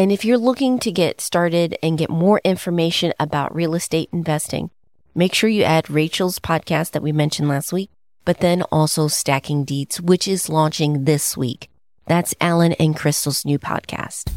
And 0.00 0.10
if 0.10 0.24
you're 0.24 0.38
looking 0.38 0.78
to 0.78 0.90
get 0.90 1.20
started 1.20 1.76
and 1.82 1.98
get 1.98 2.08
more 2.08 2.40
information 2.42 3.12
about 3.20 3.54
real 3.54 3.74
estate 3.74 4.08
investing, 4.14 4.70
make 5.14 5.34
sure 5.34 5.50
you 5.50 5.62
add 5.62 5.90
Rachel's 5.90 6.38
podcast 6.38 6.92
that 6.92 7.02
we 7.02 7.12
mentioned 7.12 7.50
last 7.50 7.70
week, 7.70 7.90
but 8.24 8.40
then 8.40 8.62
also 8.72 9.08
Stacking 9.08 9.62
Deeds, 9.62 10.00
which 10.00 10.26
is 10.26 10.48
launching 10.48 11.04
this 11.04 11.36
week. 11.36 11.68
That's 12.06 12.34
Alan 12.40 12.72
and 12.80 12.96
Crystal's 12.96 13.44
new 13.44 13.58
podcast. 13.58 14.32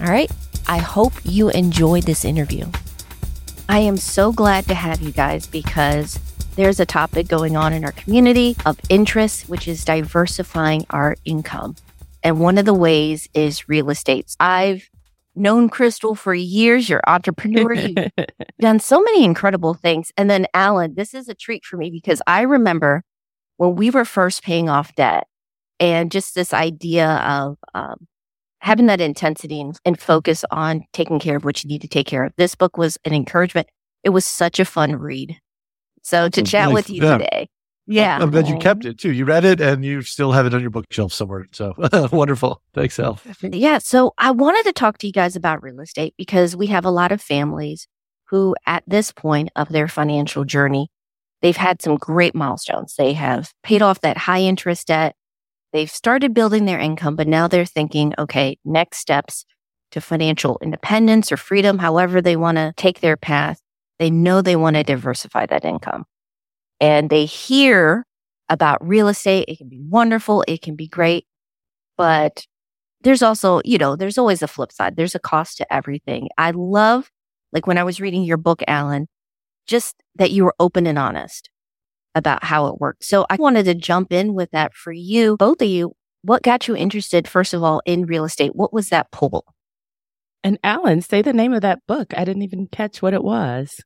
All 0.00 0.10
right. 0.10 0.28
I 0.66 0.78
hope 0.78 1.12
you 1.22 1.50
enjoyed 1.50 2.02
this 2.02 2.24
interview. 2.24 2.66
I 3.68 3.78
am 3.78 3.98
so 3.98 4.32
glad 4.32 4.66
to 4.66 4.74
have 4.74 5.00
you 5.00 5.12
guys 5.12 5.46
because 5.46 6.18
there's 6.56 6.80
a 6.80 6.84
topic 6.84 7.28
going 7.28 7.56
on 7.56 7.72
in 7.72 7.84
our 7.84 7.92
community 7.92 8.56
of 8.66 8.80
interest, 8.88 9.48
which 9.48 9.68
is 9.68 9.84
diversifying 9.84 10.84
our 10.90 11.14
income. 11.24 11.76
And 12.24 12.40
one 12.40 12.58
of 12.58 12.64
the 12.64 12.74
ways 12.74 13.28
is 13.34 13.68
real 13.68 13.88
estate. 13.90 14.34
I've 14.40 14.90
known 15.36 15.68
Crystal 15.68 16.14
for 16.14 16.34
years. 16.34 16.88
You're 16.88 17.02
entrepreneur. 17.06 17.74
You've 17.74 18.10
done 18.60 18.80
so 18.80 19.02
many 19.02 19.24
incredible 19.24 19.74
things. 19.74 20.12
And 20.16 20.30
then 20.30 20.46
Alan, 20.54 20.94
this 20.94 21.14
is 21.14 21.28
a 21.28 21.34
treat 21.34 21.64
for 21.64 21.76
me 21.76 21.90
because 21.90 22.22
I 22.26 22.42
remember 22.42 23.02
when 23.56 23.76
we 23.76 23.90
were 23.90 24.04
first 24.04 24.42
paying 24.42 24.68
off 24.68 24.94
debt 24.94 25.26
and 25.78 26.10
just 26.10 26.34
this 26.34 26.52
idea 26.52 27.08
of 27.08 27.58
um, 27.74 28.06
having 28.60 28.86
that 28.86 29.00
intensity 29.00 29.60
and, 29.60 29.78
and 29.84 30.00
focus 30.00 30.44
on 30.50 30.84
taking 30.92 31.18
care 31.18 31.36
of 31.36 31.44
what 31.44 31.62
you 31.62 31.68
need 31.68 31.82
to 31.82 31.88
take 31.88 32.06
care 32.06 32.24
of. 32.24 32.32
This 32.36 32.54
book 32.54 32.76
was 32.76 32.98
an 33.04 33.12
encouragement. 33.12 33.68
It 34.02 34.10
was 34.10 34.24
such 34.24 34.58
a 34.58 34.64
fun 34.64 34.96
read. 34.96 35.36
So 36.02 36.28
to 36.28 36.42
chat 36.42 36.66
nice. 36.66 36.74
with 36.74 36.90
you 36.90 37.02
yeah. 37.02 37.18
today. 37.18 37.48
Yeah. 37.86 38.18
I'm 38.20 38.30
glad 38.30 38.48
you 38.48 38.56
oh. 38.56 38.58
kept 38.58 38.84
it 38.84 38.98
too. 38.98 39.12
You 39.12 39.24
read 39.24 39.44
it 39.44 39.60
and 39.60 39.84
you 39.84 40.02
still 40.02 40.32
have 40.32 40.46
it 40.46 40.54
on 40.54 40.60
your 40.60 40.70
bookshelf 40.70 41.12
somewhere. 41.12 41.46
So 41.52 41.74
wonderful. 42.12 42.60
Thanks, 42.74 42.98
Al. 42.98 43.18
Yeah. 43.42 43.78
So 43.78 44.12
I 44.18 44.32
wanted 44.32 44.64
to 44.64 44.72
talk 44.72 44.98
to 44.98 45.06
you 45.06 45.12
guys 45.12 45.36
about 45.36 45.62
real 45.62 45.80
estate 45.80 46.14
because 46.18 46.56
we 46.56 46.66
have 46.66 46.84
a 46.84 46.90
lot 46.90 47.12
of 47.12 47.22
families 47.22 47.86
who, 48.28 48.56
at 48.66 48.82
this 48.88 49.12
point 49.12 49.50
of 49.54 49.68
their 49.68 49.86
financial 49.86 50.44
journey, 50.44 50.88
they've 51.42 51.56
had 51.56 51.80
some 51.80 51.96
great 51.96 52.34
milestones. 52.34 52.96
They 52.96 53.12
have 53.12 53.52
paid 53.62 53.82
off 53.82 54.00
that 54.00 54.16
high 54.16 54.40
interest 54.40 54.88
debt. 54.88 55.14
They've 55.72 55.90
started 55.90 56.34
building 56.34 56.64
their 56.64 56.80
income, 56.80 57.14
but 57.14 57.28
now 57.28 57.46
they're 57.46 57.64
thinking, 57.64 58.14
okay, 58.18 58.58
next 58.64 58.98
steps 58.98 59.44
to 59.92 60.00
financial 60.00 60.58
independence 60.60 61.30
or 61.30 61.36
freedom, 61.36 61.78
however 61.78 62.20
they 62.20 62.36
want 62.36 62.56
to 62.56 62.72
take 62.76 63.00
their 63.00 63.16
path. 63.16 63.60
They 64.00 64.10
know 64.10 64.42
they 64.42 64.56
want 64.56 64.74
to 64.74 64.82
diversify 64.82 65.46
that 65.46 65.64
income 65.64 66.04
and 66.80 67.10
they 67.10 67.24
hear 67.24 68.04
about 68.48 68.86
real 68.86 69.08
estate. 69.08 69.46
It 69.48 69.58
can 69.58 69.68
be 69.68 69.80
wonderful. 69.80 70.44
It 70.46 70.62
can 70.62 70.76
be 70.76 70.88
great, 70.88 71.26
but 71.96 72.46
there's 73.02 73.22
also, 73.22 73.60
you 73.64 73.78
know, 73.78 73.96
there's 73.96 74.18
always 74.18 74.42
a 74.42 74.48
flip 74.48 74.72
side. 74.72 74.96
There's 74.96 75.14
a 75.14 75.20
cost 75.20 75.58
to 75.58 75.72
everything. 75.72 76.28
I 76.38 76.50
love, 76.52 77.10
like 77.52 77.66
when 77.66 77.78
I 77.78 77.84
was 77.84 78.00
reading 78.00 78.24
your 78.24 78.36
book, 78.36 78.62
Alan, 78.66 79.06
just 79.66 79.96
that 80.16 80.30
you 80.30 80.44
were 80.44 80.54
open 80.58 80.86
and 80.86 80.98
honest 80.98 81.50
about 82.14 82.44
how 82.44 82.66
it 82.66 82.80
worked. 82.80 83.04
So 83.04 83.26
I 83.28 83.36
wanted 83.36 83.64
to 83.64 83.74
jump 83.74 84.12
in 84.12 84.34
with 84.34 84.50
that 84.52 84.74
for 84.74 84.92
you, 84.92 85.36
both 85.36 85.60
of 85.60 85.68
you. 85.68 85.92
What 86.22 86.42
got 86.42 86.66
you 86.66 86.74
interested, 86.74 87.28
first 87.28 87.54
of 87.54 87.62
all, 87.62 87.82
in 87.86 88.06
real 88.06 88.24
estate? 88.24 88.56
What 88.56 88.72
was 88.72 88.88
that 88.88 89.12
pull? 89.12 89.44
And 90.42 90.58
Alan, 90.64 91.02
say 91.02 91.22
the 91.22 91.32
name 91.32 91.52
of 91.52 91.60
that 91.62 91.80
book. 91.86 92.12
I 92.16 92.24
didn't 92.24 92.42
even 92.42 92.68
catch 92.68 93.02
what 93.02 93.14
it 93.14 93.22
was. 93.22 93.80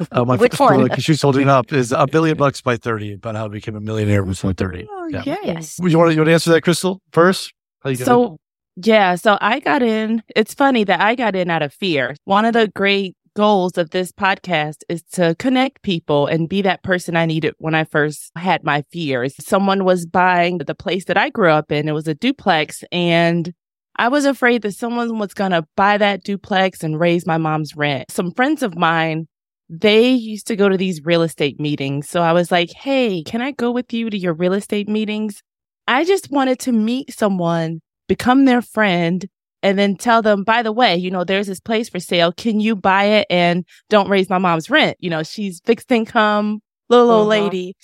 Uh, 0.12 0.24
my 0.24 0.36
Which 0.36 0.58
one? 0.58 0.84
Because 0.84 1.04
she's 1.04 1.20
holding 1.20 1.48
up 1.48 1.72
is 1.72 1.92
a 1.92 2.06
Million 2.10 2.36
Bucks 2.36 2.62
by 2.62 2.76
30 2.76 3.14
about 3.14 3.36
how 3.36 3.44
to 3.44 3.50
become 3.50 3.76
a 3.76 3.80
millionaire 3.80 4.24
before 4.24 4.52
30. 4.52 4.86
Oh, 4.90 5.06
yeah. 5.08 5.22
yes. 5.24 5.78
You 5.78 5.98
want, 5.98 6.10
to, 6.10 6.14
you 6.14 6.20
want 6.20 6.28
to 6.28 6.32
answer 6.32 6.50
that, 6.52 6.62
Crystal, 6.62 7.00
first? 7.12 7.52
so, 7.96 8.38
yeah. 8.76 9.14
So 9.16 9.36
I 9.40 9.60
got 9.60 9.82
in. 9.82 10.22
It's 10.34 10.54
funny 10.54 10.84
that 10.84 11.00
I 11.00 11.14
got 11.14 11.36
in 11.36 11.50
out 11.50 11.62
of 11.62 11.72
fear. 11.72 12.16
One 12.24 12.44
of 12.44 12.54
the 12.54 12.68
great 12.68 13.14
goals 13.36 13.78
of 13.78 13.90
this 13.90 14.10
podcast 14.10 14.82
is 14.88 15.02
to 15.12 15.34
connect 15.38 15.82
people 15.82 16.26
and 16.26 16.48
be 16.48 16.62
that 16.62 16.82
person 16.82 17.16
I 17.16 17.26
needed 17.26 17.54
when 17.58 17.74
I 17.74 17.84
first 17.84 18.32
had 18.36 18.64
my 18.64 18.84
fears. 18.90 19.34
Someone 19.38 19.84
was 19.84 20.06
buying 20.06 20.58
the 20.58 20.74
place 20.74 21.04
that 21.06 21.16
I 21.16 21.30
grew 21.30 21.50
up 21.50 21.70
in. 21.70 21.88
It 21.88 21.92
was 21.92 22.08
a 22.08 22.14
duplex 22.14 22.82
and 22.90 23.52
I 23.96 24.08
was 24.08 24.24
afraid 24.24 24.62
that 24.62 24.74
someone 24.74 25.18
was 25.18 25.34
going 25.34 25.50
to 25.50 25.66
buy 25.76 25.98
that 25.98 26.22
duplex 26.24 26.82
and 26.82 26.98
raise 26.98 27.26
my 27.26 27.38
mom's 27.38 27.76
rent. 27.76 28.10
Some 28.10 28.32
friends 28.32 28.62
of 28.62 28.76
mine, 28.76 29.28
they 29.70 30.10
used 30.10 30.48
to 30.48 30.56
go 30.56 30.68
to 30.68 30.76
these 30.76 31.04
real 31.04 31.22
estate 31.22 31.60
meetings. 31.60 32.08
So 32.08 32.22
I 32.22 32.32
was 32.32 32.50
like, 32.50 32.70
Hey, 32.72 33.22
can 33.22 33.40
I 33.40 33.52
go 33.52 33.70
with 33.70 33.92
you 33.92 34.10
to 34.10 34.18
your 34.18 34.34
real 34.34 34.52
estate 34.52 34.88
meetings? 34.88 35.42
I 35.86 36.04
just 36.04 36.30
wanted 36.30 36.58
to 36.60 36.72
meet 36.72 37.12
someone, 37.12 37.80
become 38.08 38.44
their 38.44 38.62
friend, 38.62 39.26
and 39.62 39.78
then 39.78 39.96
tell 39.96 40.22
them, 40.22 40.42
by 40.42 40.62
the 40.62 40.72
way, 40.72 40.96
you 40.96 41.10
know, 41.10 41.24
there's 41.24 41.46
this 41.46 41.60
place 41.60 41.88
for 41.88 42.00
sale. 42.00 42.32
Can 42.32 42.60
you 42.60 42.74
buy 42.74 43.04
it 43.04 43.26
and 43.30 43.64
don't 43.88 44.08
raise 44.08 44.28
my 44.28 44.38
mom's 44.38 44.70
rent? 44.70 44.96
You 45.00 45.10
know, 45.10 45.22
she's 45.22 45.60
fixed 45.64 45.92
income, 45.92 46.60
little 46.88 47.10
old 47.10 47.32
uh-huh. 47.32 47.44
lady. 47.44 47.76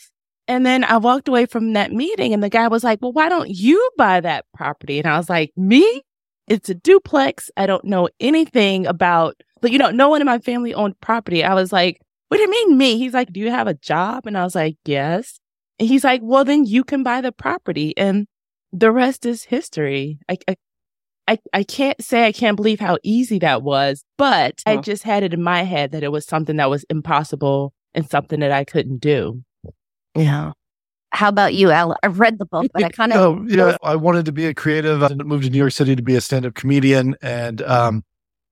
And 0.49 0.65
then 0.65 0.85
I 0.85 0.97
walked 0.97 1.29
away 1.29 1.47
from 1.47 1.73
that 1.75 1.93
meeting 1.93 2.33
and 2.33 2.43
the 2.43 2.49
guy 2.49 2.69
was 2.69 2.85
like, 2.85 3.01
well, 3.03 3.13
why 3.13 3.29
don't 3.29 3.51
you 3.51 3.91
buy 3.99 4.21
that 4.21 4.47
property? 4.55 4.99
And 4.99 5.09
I 5.09 5.17
was 5.19 5.29
like, 5.29 5.53
me? 5.57 6.03
It's 6.49 6.69
a 6.69 6.75
duplex. 6.75 7.51
I 7.57 7.67
don't 7.67 7.85
know 7.85 8.09
anything 8.21 8.87
about, 8.87 9.35
but 9.67 9.73
you 9.73 9.79
know, 9.81 9.91
no 9.91 10.09
one 10.09 10.21
in 10.21 10.27
my 10.27 10.39
family 10.39 10.73
owned 10.75 11.01
property. 11.01 11.43
I 11.43 11.53
was 11.53 11.73
like, 11.73 12.01
what 12.29 12.37
do 12.37 12.45
you 12.45 12.49
mean 12.49 12.79
me? 12.79 12.99
He's 12.99 13.13
like, 13.13 13.33
do 13.33 13.41
you 13.41 13.51
have 13.51 13.67
a 13.67 13.75
job? 13.75 14.25
And 14.25 14.39
I 14.39 14.45
was 14.45 14.55
like, 14.55 14.77
yes. 14.85 15.41
And 15.81 15.89
he's 15.89 16.05
like, 16.05 16.21
well, 16.23 16.45
then 16.45 16.67
you 16.67 16.85
can 16.85 17.03
buy 17.03 17.21
the 17.21 17.33
property. 17.33 17.93
And 17.97 18.29
the 18.73 18.93
rest 18.93 19.27
is 19.27 19.43
history. 19.43 20.21
I, 20.29 20.39
I, 20.47 20.57
I, 21.27 21.39
I 21.53 21.63
can't 21.65 22.01
say 22.01 22.27
I 22.27 22.31
can't 22.31 22.55
believe 22.55 22.79
how 22.79 22.99
easy 23.03 23.41
that 23.41 23.63
was, 23.63 24.05
but 24.17 24.63
I 24.67 24.77
just 24.77 25.03
had 25.03 25.25
it 25.25 25.35
in 25.35 25.43
my 25.43 25.65
head 25.65 25.91
that 25.91 26.05
it 26.05 26.13
was 26.13 26.25
something 26.27 26.59
that 26.59 26.71
was 26.71 26.85
impossible 26.89 27.73
and 27.93 28.09
something 28.09 28.39
that 28.39 28.53
I 28.53 28.63
couldn't 28.63 28.99
do. 28.99 29.43
Yeah. 30.15 30.53
How 31.11 31.29
about 31.29 31.55
you, 31.55 31.73
Al? 31.73 31.97
I've 32.05 32.21
read 32.21 32.39
the 32.39 32.47
book, 32.47 32.69
but 32.73 32.85
I 32.85 32.91
kind 32.91 33.13
of. 33.13 33.19
Oh, 33.41 33.45
yeah. 33.49 33.77
I 33.83 33.97
wanted 33.97 34.27
to 34.27 34.33
be 34.33 34.47
a 34.47 34.55
creative. 34.55 35.03
I 35.03 35.09
moved 35.15 35.43
to 35.43 35.51
New 35.51 35.59
York 35.59 35.73
City 35.73 35.97
to 35.97 36.03
be 36.03 36.15
a 36.15 36.21
stand 36.21 36.47
up 36.47 36.55
comedian. 36.55 37.17
And 37.21 37.63
um, 37.63 38.05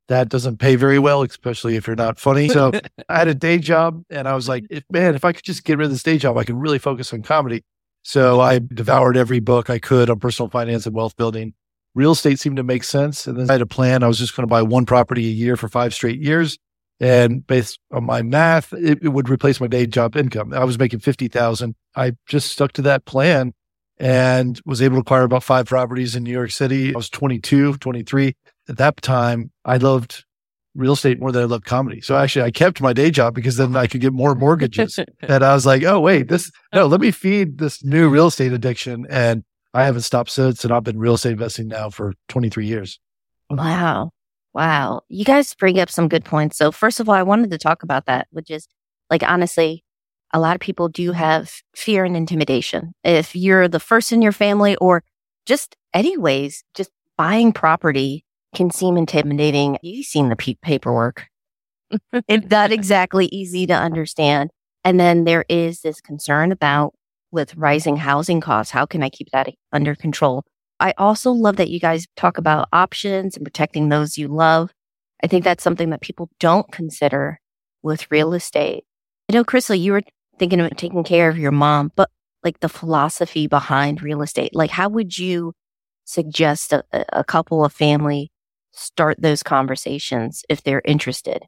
that 0.08 0.28
doesn't 0.28 0.58
pay 0.58 0.76
very 0.76 0.99
well, 0.99 1.23
especially 1.23 1.76
if 1.76 1.87
you're 1.87 1.96
not 1.96 2.18
funny. 2.18 2.49
So 2.49 2.73
I 3.08 3.18
had 3.18 3.28
a 3.28 3.34
day 3.34 3.58
job 3.58 4.02
and 4.11 4.28
I 4.28 4.34
was 4.34 4.49
like, 4.49 4.64
if, 4.70 4.84
man, 4.90 5.14
if 5.14 5.25
I 5.25 5.32
could 5.32 5.44
just 5.44 5.64
get 5.64 5.78
rid 5.78 5.87
of 5.87 5.90
this 5.90 6.02
day 6.02 6.18
job, 6.18 6.37
I 6.37 6.44
could 6.44 6.56
really 6.56 6.78
focus 6.78 7.12
on 7.12 7.23
comedy. 7.23 7.64
So 8.02 8.40
I 8.40 8.58
devoured 8.58 9.16
every 9.16 9.40
book 9.40 9.70
I 9.70 9.78
could 9.78 10.11
on 10.11 10.20
personal 10.20 10.50
finance 10.50 10.87
and 10.87 10.94
wealth 10.94 11.16
building. 11.16 11.54
Real 11.94 12.12
estate 12.12 12.38
seemed 12.38 12.56
to 12.56 12.62
make 12.62 12.84
sense. 12.84 13.26
And 13.26 13.38
then 13.38 13.49
I 13.49 13.54
had 13.54 13.62
a 13.62 13.66
plan. 13.66 14.02
I 14.02 14.08
was 14.08 14.18
just 14.18 14.37
going 14.37 14.46
to 14.46 14.50
buy 14.50 14.62
one 14.62 14.84
property 14.84 15.26
a 15.26 15.32
year 15.32 15.56
for 15.56 15.68
five 15.68 15.94
straight 15.94 16.20
years. 16.20 16.58
And 17.00 17.46
based 17.46 17.78
on 17.92 18.04
my 18.04 18.23
math, 18.23 18.73
it, 18.73 18.99
it 19.02 19.08
would 19.08 19.28
replace 19.28 19.61
my 19.61 19.66
day 19.68 19.87
job 19.87 20.16
income. 20.16 20.52
I 20.52 20.64
was 20.64 20.78
making 20.78 21.00
50,000. 21.00 21.75
I 21.96 22.12
just 22.26 22.50
stuck 22.50 22.73
to 22.73 22.82
that 22.82 23.04
plan 23.04 23.54
and 23.99 24.61
was 24.66 24.82
able 24.82 24.96
to 24.96 25.00
acquire 25.00 25.23
about 25.23 25.42
five 25.42 25.66
properties 25.66 26.14
in 26.14 26.25
New 26.25 26.32
York 26.32 26.50
City. 26.50 26.94
I 26.94 26.96
was 26.96 27.08
22, 27.08 27.78
23 27.78 28.37
at 28.68 28.76
that 28.78 29.00
time, 29.02 29.50
I 29.64 29.76
loved 29.76 30.25
real 30.75 30.92
estate 30.92 31.21
more 31.21 31.33
than 31.33 31.42
I 31.42 31.47
loved 31.47 31.64
comedy. 31.64 32.00
So 32.00 32.16
actually, 32.16 32.42
I 32.42 32.50
kept 32.50 32.80
my 32.80 32.92
day 32.92 33.11
job 33.11 33.35
because 33.35 33.56
then 33.56 33.76
I 33.76 33.87
could 33.87 34.00
get 34.00 34.12
more 34.12 34.35
mortgages. 34.35 34.99
and 35.21 35.44
I 35.44 35.54
was 35.54 35.66
like, 35.66 35.85
oh, 35.85 36.00
wait, 36.00 36.28
this, 36.28 36.50
no, 36.73 36.87
let 36.87 37.00
me 37.00 37.11
feed 37.11 37.59
this 37.59 37.85
new 37.85 38.09
real 38.09 38.26
estate 38.26 38.52
addiction. 38.52 39.06
And 39.09 39.44
I 39.73 39.85
haven't 39.85 40.02
stopped 40.02 40.30
since. 40.30 40.64
And 40.64 40.73
I've 40.73 40.85
been 40.85 40.99
real 40.99 41.14
estate 41.14 41.33
investing 41.33 41.68
now 41.68 41.90
for 41.90 42.14
23 42.28 42.66
years. 42.66 42.99
Wow. 43.50 44.11
Wow. 44.52 45.02
You 45.09 45.25
guys 45.25 45.54
bring 45.54 45.78
up 45.78 45.90
some 45.90 46.09
good 46.09 46.25
points. 46.25 46.56
So, 46.56 46.71
first 46.71 47.00
of 47.00 47.09
all, 47.09 47.14
I 47.14 47.23
wanted 47.23 47.50
to 47.50 47.59
talk 47.59 47.83
about 47.83 48.06
that, 48.06 48.28
which 48.30 48.50
is 48.50 48.68
like, 49.11 49.23
honestly, 49.23 49.85
a 50.33 50.40
lot 50.40 50.54
of 50.54 50.61
people 50.61 50.88
do 50.88 51.12
have 51.12 51.52
fear 51.76 52.04
and 52.04 52.16
intimidation. 52.16 52.94
If 53.02 53.37
you're 53.37 53.68
the 53.68 53.80
first 53.80 54.12
in 54.12 54.23
your 54.23 54.33
family 54.33 54.76
or 54.76 55.02
just 55.44 55.76
anyways, 55.92 56.64
just 56.75 56.90
buying 57.16 57.52
property 57.52 58.25
can 58.54 58.70
seem 58.70 58.96
intimidating. 58.96 59.78
You've 59.82 60.06
seen 60.06 60.28
the 60.28 60.37
p- 60.37 60.58
paperwork. 60.62 61.26
it's 62.28 62.46
not 62.50 62.73
exactly 62.73 63.26
easy 63.26 63.66
to 63.66 63.75
understand. 63.75 64.50
And 64.84 65.00
then 65.00 65.25
there 65.25 65.44
is 65.49 65.80
this 65.80 66.00
concern 66.00 66.52
about 66.52 66.94
with 67.30 67.56
rising 67.56 67.96
housing 67.96 68.40
costs. 68.40 68.70
How 68.70 68.87
can 68.87 69.02
I 69.02 69.11
keep 69.11 69.30
that 69.32 69.49
under 69.73 69.94
control? 69.94 70.44
I 70.80 70.94
also 70.99 71.32
love 71.32 71.56
that 71.56 71.70
you 71.70 71.80
guys 71.80 72.06
talk 72.16 72.38
about 72.38 72.68
options 72.73 73.37
and 73.37 73.44
protecting 73.44 73.88
those 73.88 74.18
you 74.18 74.28
love. 74.28 74.70
I 75.23 75.26
think 75.26 75.44
that's 75.44 75.64
something 75.64 75.90
that 75.90 76.00
people 76.00 76.28
don't 76.38 76.70
consider 76.70 77.40
with 77.82 78.11
real 78.11 78.34
estate. 78.34 78.84
I 79.28 79.34
know, 79.34 79.44
Crystal, 79.44 79.75
you 79.76 79.92
were 79.92 80.02
thinking 80.38 80.61
about 80.61 80.76
taking 80.76 81.04
care 81.04 81.28
of 81.28 81.38
your 81.38 81.52
mom, 81.52 81.92
but 81.96 82.11
like 82.42 82.61
the 82.61 82.68
philosophy 82.68 83.46
behind 83.46 84.02
real 84.02 84.23
estate, 84.23 84.54
like 84.54 84.70
how 84.70 84.88
would 84.88 85.16
you 85.16 85.54
suggest 86.04 86.73
a, 86.73 86.84
a 87.12 87.25
couple 87.25 87.64
of 87.64 87.73
family 87.73 88.30
start 88.75 89.21
those 89.21 89.43
conversations 89.43 90.45
if 90.49 90.62
they're 90.62 90.83
interested? 90.85 91.45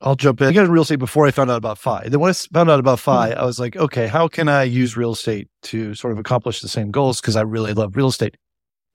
I'll 0.00 0.16
jump 0.16 0.40
in. 0.40 0.48
I 0.48 0.52
got 0.52 0.66
in 0.66 0.70
real 0.70 0.82
estate 0.82 0.98
before 0.98 1.26
I 1.26 1.30
found 1.30 1.50
out 1.50 1.56
about 1.56 1.78
FI. 1.78 2.08
Then 2.08 2.20
when 2.20 2.30
I 2.30 2.34
found 2.34 2.70
out 2.70 2.78
about 2.78 3.00
FI, 3.00 3.30
mm-hmm. 3.30 3.40
I 3.40 3.44
was 3.44 3.58
like, 3.58 3.74
okay, 3.76 4.06
how 4.06 4.28
can 4.28 4.48
I 4.48 4.64
use 4.64 4.96
real 4.96 5.12
estate 5.12 5.48
to 5.62 5.94
sort 5.94 6.12
of 6.12 6.18
accomplish 6.18 6.60
the 6.60 6.68
same 6.68 6.90
goals? 6.90 7.20
Because 7.20 7.36
I 7.36 7.42
really 7.42 7.72
love 7.72 7.96
real 7.96 8.08
estate. 8.08 8.36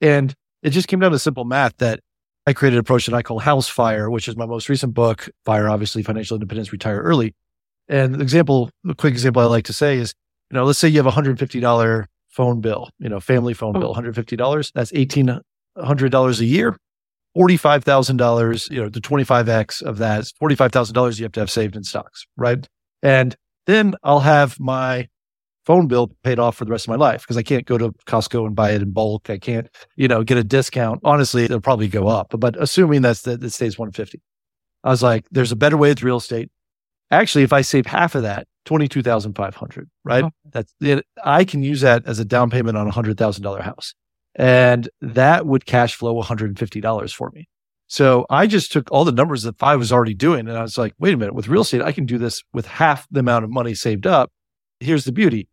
And 0.00 0.32
it 0.62 0.70
just 0.70 0.88
came 0.88 1.00
down 1.00 1.10
to 1.10 1.18
simple 1.18 1.44
math 1.44 1.76
that 1.78 2.00
I 2.46 2.52
created 2.52 2.76
an 2.76 2.80
approach 2.80 3.06
that 3.06 3.14
I 3.14 3.22
call 3.22 3.40
House 3.40 3.68
Fire, 3.68 4.08
which 4.08 4.28
is 4.28 4.36
my 4.36 4.46
most 4.46 4.68
recent 4.68 4.94
book, 4.94 5.28
Fire, 5.44 5.68
obviously, 5.68 6.02
Financial 6.02 6.36
Independence, 6.36 6.72
Retire 6.72 7.00
Early. 7.00 7.34
And 7.88 8.14
the 8.14 8.22
example, 8.22 8.70
a 8.88 8.94
quick 8.94 9.12
example 9.12 9.42
I 9.42 9.46
like 9.46 9.64
to 9.64 9.72
say 9.72 9.98
is, 9.98 10.14
you 10.50 10.56
know, 10.56 10.64
let's 10.64 10.78
say 10.78 10.88
you 10.88 11.02
have 11.02 11.06
a 11.06 11.10
$150 11.10 12.06
phone 12.28 12.60
bill, 12.60 12.90
you 12.98 13.08
know, 13.08 13.20
family 13.20 13.52
phone 13.52 13.72
bill, 13.72 13.94
$150. 13.94 14.72
That's 14.72 14.92
18 14.94 15.40
hundred 15.76 16.12
dollars 16.12 16.40
a 16.40 16.44
year, 16.44 16.76
forty 17.34 17.56
five 17.56 17.84
thousand 17.84 18.16
dollars, 18.16 18.68
you 18.70 18.80
know, 18.80 18.88
the 18.88 19.00
twenty 19.00 19.24
five 19.24 19.48
x 19.48 19.82
of 19.82 19.98
that 19.98 20.20
is 20.20 20.32
forty 20.38 20.54
five 20.54 20.72
thousand 20.72 20.94
dollars 20.94 21.18
you 21.18 21.24
have 21.24 21.32
to 21.32 21.40
have 21.40 21.50
saved 21.50 21.76
in 21.76 21.84
stocks, 21.84 22.26
right? 22.36 22.66
And 23.02 23.36
then 23.66 23.94
I'll 24.02 24.20
have 24.20 24.58
my 24.60 25.08
phone 25.64 25.86
bill 25.86 26.10
paid 26.24 26.38
off 26.38 26.56
for 26.56 26.64
the 26.64 26.70
rest 26.70 26.86
of 26.86 26.88
my 26.88 26.96
life 26.96 27.22
because 27.22 27.36
I 27.36 27.42
can't 27.42 27.66
go 27.66 27.78
to 27.78 27.92
Costco 28.06 28.46
and 28.46 28.56
buy 28.56 28.72
it 28.72 28.82
in 28.82 28.90
bulk. 28.90 29.30
I 29.30 29.38
can't, 29.38 29.68
you 29.96 30.08
know, 30.08 30.24
get 30.24 30.38
a 30.38 30.44
discount. 30.44 31.00
Honestly, 31.04 31.44
it'll 31.44 31.60
probably 31.60 31.88
go 31.88 32.08
up, 32.08 32.34
but 32.38 32.60
assuming 32.60 33.02
that's 33.02 33.22
that 33.22 33.42
it 33.42 33.50
stays 33.50 33.78
150. 33.78 34.20
I 34.82 34.90
was 34.90 35.02
like, 35.02 35.26
there's 35.30 35.52
a 35.52 35.56
better 35.56 35.76
way 35.76 35.90
with 35.90 36.02
real 36.02 36.16
estate. 36.16 36.50
Actually, 37.10 37.44
if 37.44 37.52
I 37.52 37.60
save 37.60 37.86
half 37.86 38.14
of 38.14 38.22
that, 38.22 38.46
22,500, 38.64 39.90
right? 40.04 40.24
Oh. 40.24 40.30
That's 40.52 40.72
it. 40.80 41.04
I 41.24 41.44
can 41.44 41.62
use 41.62 41.80
that 41.80 42.06
as 42.06 42.18
a 42.18 42.24
down 42.24 42.50
payment 42.50 42.76
on 42.76 42.86
a 42.86 42.90
hundred 42.90 43.18
thousand 43.18 43.42
dollar 43.42 43.62
house. 43.62 43.94
And 44.34 44.88
that 45.00 45.46
would 45.46 45.66
cash 45.66 45.94
flow 45.94 46.20
$150 46.20 47.14
for 47.14 47.30
me. 47.34 47.48
So 47.86 48.24
I 48.30 48.46
just 48.46 48.70
took 48.70 48.90
all 48.92 49.04
the 49.04 49.10
numbers 49.10 49.42
that 49.42 49.58
FI 49.58 49.74
was 49.74 49.90
already 49.90 50.14
doing. 50.14 50.48
And 50.48 50.56
I 50.56 50.62
was 50.62 50.78
like, 50.78 50.94
wait 51.00 51.12
a 51.12 51.16
minute, 51.16 51.34
with 51.34 51.48
real 51.48 51.62
estate, 51.62 51.82
I 51.82 51.90
can 51.90 52.06
do 52.06 52.18
this 52.18 52.42
with 52.52 52.66
half 52.66 53.06
the 53.10 53.20
amount 53.20 53.44
of 53.44 53.50
money 53.50 53.74
saved 53.74 54.06
up. 54.06 54.30
Here's 54.78 55.04
the 55.04 55.12
beauty. 55.12 55.48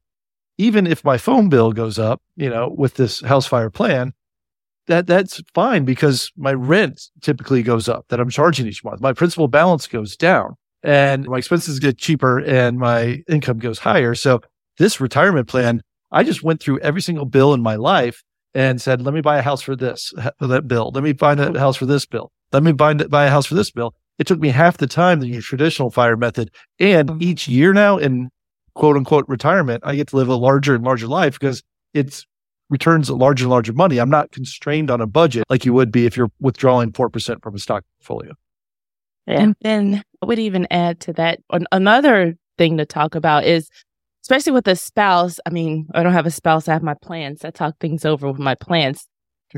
Even 0.59 0.85
if 0.85 1.03
my 1.03 1.17
phone 1.17 1.49
bill 1.49 1.71
goes 1.71 1.97
up, 1.97 2.21
you 2.35 2.49
know, 2.49 2.69
with 2.69 2.93
this 2.93 3.21
house 3.21 3.47
fire 3.47 3.71
plan, 3.71 4.13
that 4.85 5.07
that's 5.07 5.41
fine 5.53 5.83
because 5.83 6.31
my 6.37 6.53
rent 6.53 7.09
typically 7.21 7.63
goes 7.63 7.89
up 7.89 8.05
that 8.09 8.19
I'm 8.19 8.29
charging 8.29 8.67
each 8.67 8.83
month. 8.83 9.01
My 9.01 9.13
principal 9.13 9.47
balance 9.47 9.87
goes 9.87 10.15
down 10.15 10.55
and 10.83 11.25
my 11.25 11.39
expenses 11.39 11.79
get 11.79 11.97
cheaper 11.97 12.39
and 12.39 12.77
my 12.77 13.23
income 13.27 13.57
goes 13.57 13.79
higher. 13.79 14.15
So 14.15 14.41
this 14.77 15.01
retirement 15.01 15.47
plan, 15.47 15.81
I 16.11 16.23
just 16.23 16.43
went 16.43 16.61
through 16.61 16.79
every 16.79 17.01
single 17.01 17.25
bill 17.25 17.53
in 17.53 17.61
my 17.61 17.75
life 17.75 18.23
and 18.58 18.82
said, 18.82 19.04
let 19.04 19.13
me 19.13 19.22
buy 19.22 19.38
a 19.38 19.43
house 19.43 19.62
for 19.62 19.76
this, 19.76 20.12
for 20.39 20.48
that 20.48 20.67
bill. 20.67 20.89
Let 20.91 21.04
me 21.04 21.13
find 21.13 21.39
a 21.39 21.60
house 21.60 21.78
for 21.78 21.86
this 21.86 22.08
bill. 22.08 22.32
Let 22.52 22.63
me 22.63 22.72
buy, 22.72 22.96
buy 22.96 23.26
a 23.26 23.30
house 23.30 23.46
for 23.46 23.54
this 23.54 23.70
bill. 23.70 23.93
It 24.17 24.26
took 24.26 24.39
me 24.39 24.50
half 24.50 24.78
the 24.78 24.88
time 24.88 25.20
than 25.20 25.30
your 25.30 25.43
traditional 25.43 25.91
fire 25.91 26.17
method. 26.17 26.50
And 26.80 27.08
mm-hmm. 27.08 27.22
each 27.22 27.48
year 27.48 27.72
now 27.72 28.00
in 28.00 28.32
quote 28.74 28.98
unquote 28.98 29.26
retirement, 29.28 29.84
I 29.86 29.93
get 29.93 30.08
to 30.08 30.15
live 30.15 30.28
a 30.28 30.36
larger 30.36 30.74
and 30.74 30.84
larger 30.84 31.06
life 31.06 31.39
because 31.39 31.62
it's 31.93 32.26
returns 32.72 33.10
a 33.10 33.15
larger 33.15 33.43
and 33.43 33.52
larger 33.52 33.74
money. 33.74 34.00
I'm 34.00 34.10
not 34.10 34.32
constrained 34.32 34.89
on 34.89 35.02
a 35.02 35.08
budget 35.08 35.43
like 35.52 35.63
you 35.63 35.74
would 35.74 35.91
be 35.91 36.08
if 36.08 36.17
you're 36.17 36.32
withdrawing 36.39 36.91
4% 36.93 37.43
from 37.43 37.54
a 37.54 37.60
stock 37.60 37.84
portfolio. 38.00 38.34
And 39.28 39.56
then 39.62 40.02
I 40.24 40.26
would 40.26 40.39
even 40.39 40.65
add 40.72 41.00
to 41.02 41.13
that 41.13 41.41
another 41.72 42.36
thing 42.58 42.78
to 42.78 42.88
talk 42.88 43.13
about 43.13 43.43
is 43.43 43.70
especially 44.27 44.51
with 44.51 44.67
a 44.67 44.75
spouse. 44.75 45.39
I 45.45 45.51
mean, 45.51 45.87
I 45.93 46.03
don't 46.03 46.11
have 46.11 46.25
a 46.25 46.31
spouse. 46.31 46.67
I 46.67 46.73
have 46.73 46.83
my 46.83 46.95
plans. 47.01 47.45
I 47.45 47.49
talk 47.49 47.75
things 47.79 48.03
over 48.03 48.29
with 48.29 48.41
my 48.41 48.55
plans. 48.55 49.07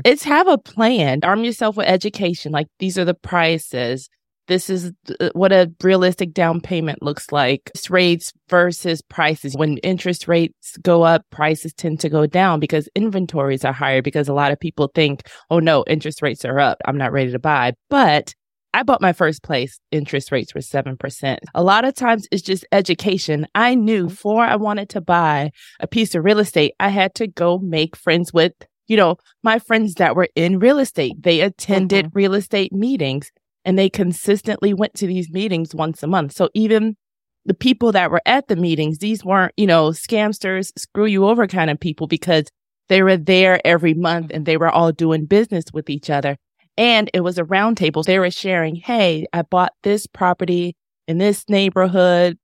It's 0.04 0.22
have 0.22 0.46
a 0.46 0.58
plan. 0.58 1.18
Arm 1.24 1.42
yourself 1.42 1.76
with 1.76 1.88
education. 1.88 2.52
Like 2.52 2.68
these 2.78 2.96
are 2.96 3.04
the 3.04 3.14
prices. 3.14 4.08
This 4.46 4.70
is 4.70 4.92
uh, 5.18 5.30
what 5.32 5.52
a 5.52 5.72
realistic 5.82 6.32
down 6.32 6.60
payment 6.60 7.02
looks 7.02 7.32
like. 7.32 7.68
Rates 7.88 8.32
versus 8.48 9.02
prices. 9.02 9.56
When 9.56 9.78
interest 9.78 10.28
rates 10.28 10.76
go 10.80 11.02
up, 11.02 11.22
prices 11.30 11.72
tend 11.72 11.98
to 12.00 12.08
go 12.08 12.28
down 12.28 12.60
because 12.60 12.88
inventories 12.94 13.64
are 13.64 13.72
higher 13.72 14.02
because 14.02 14.28
a 14.28 14.34
lot 14.34 14.52
of 14.52 14.60
people 14.60 14.88
think, 14.94 15.22
oh 15.50 15.58
no, 15.58 15.82
interest 15.88 16.22
rates 16.22 16.44
are 16.44 16.60
up. 16.60 16.78
I'm 16.84 16.96
not 16.96 17.10
ready 17.10 17.32
to 17.32 17.40
buy. 17.40 17.72
But 17.88 18.34
I 18.72 18.84
bought 18.84 19.00
my 19.00 19.12
first 19.12 19.42
place, 19.42 19.80
interest 19.90 20.30
rates 20.30 20.54
were 20.54 20.60
7%. 20.60 21.38
A 21.54 21.62
lot 21.62 21.84
of 21.84 21.94
times 21.94 22.28
it's 22.30 22.42
just 22.42 22.64
education. 22.70 23.46
I 23.54 23.74
knew 23.74 24.06
before 24.06 24.44
I 24.44 24.56
wanted 24.56 24.88
to 24.90 25.00
buy 25.00 25.50
a 25.80 25.88
piece 25.88 26.14
of 26.14 26.24
real 26.24 26.38
estate, 26.38 26.74
I 26.78 26.88
had 26.88 27.14
to 27.16 27.26
go 27.26 27.58
make 27.58 27.96
friends 27.96 28.32
with, 28.32 28.52
you 28.86 28.96
know, 28.96 29.16
my 29.42 29.58
friends 29.58 29.94
that 29.94 30.14
were 30.14 30.28
in 30.36 30.60
real 30.60 30.78
estate. 30.78 31.20
They 31.20 31.40
attended 31.40 32.06
mm-hmm. 32.06 32.18
real 32.18 32.34
estate 32.34 32.72
meetings 32.72 33.32
and 33.64 33.76
they 33.76 33.90
consistently 33.90 34.72
went 34.72 34.94
to 34.94 35.06
these 35.06 35.30
meetings 35.30 35.74
once 35.74 36.02
a 36.02 36.06
month. 36.06 36.32
So 36.32 36.48
even 36.54 36.96
the 37.44 37.54
people 37.54 37.90
that 37.92 38.10
were 38.10 38.22
at 38.24 38.46
the 38.46 38.56
meetings, 38.56 38.98
these 38.98 39.24
weren't, 39.24 39.52
you 39.56 39.66
know, 39.66 39.88
scamsters, 39.90 40.70
screw 40.78 41.06
you 41.06 41.26
over 41.26 41.48
kind 41.48 41.70
of 41.70 41.80
people 41.80 42.06
because 42.06 42.44
they 42.88 43.02
were 43.02 43.16
there 43.16 43.64
every 43.66 43.94
month 43.94 44.30
and 44.32 44.46
they 44.46 44.56
were 44.56 44.68
all 44.68 44.92
doing 44.92 45.26
business 45.26 45.64
with 45.72 45.90
each 45.90 46.08
other. 46.08 46.36
And 46.76 47.10
it 47.12 47.20
was 47.20 47.38
a 47.38 47.44
roundtable. 47.44 48.04
They 48.04 48.18
were 48.18 48.30
sharing, 48.30 48.76
hey, 48.76 49.26
I 49.32 49.42
bought 49.42 49.72
this 49.82 50.06
property 50.06 50.76
in 51.06 51.18
this 51.18 51.48
neighborhood. 51.48 52.38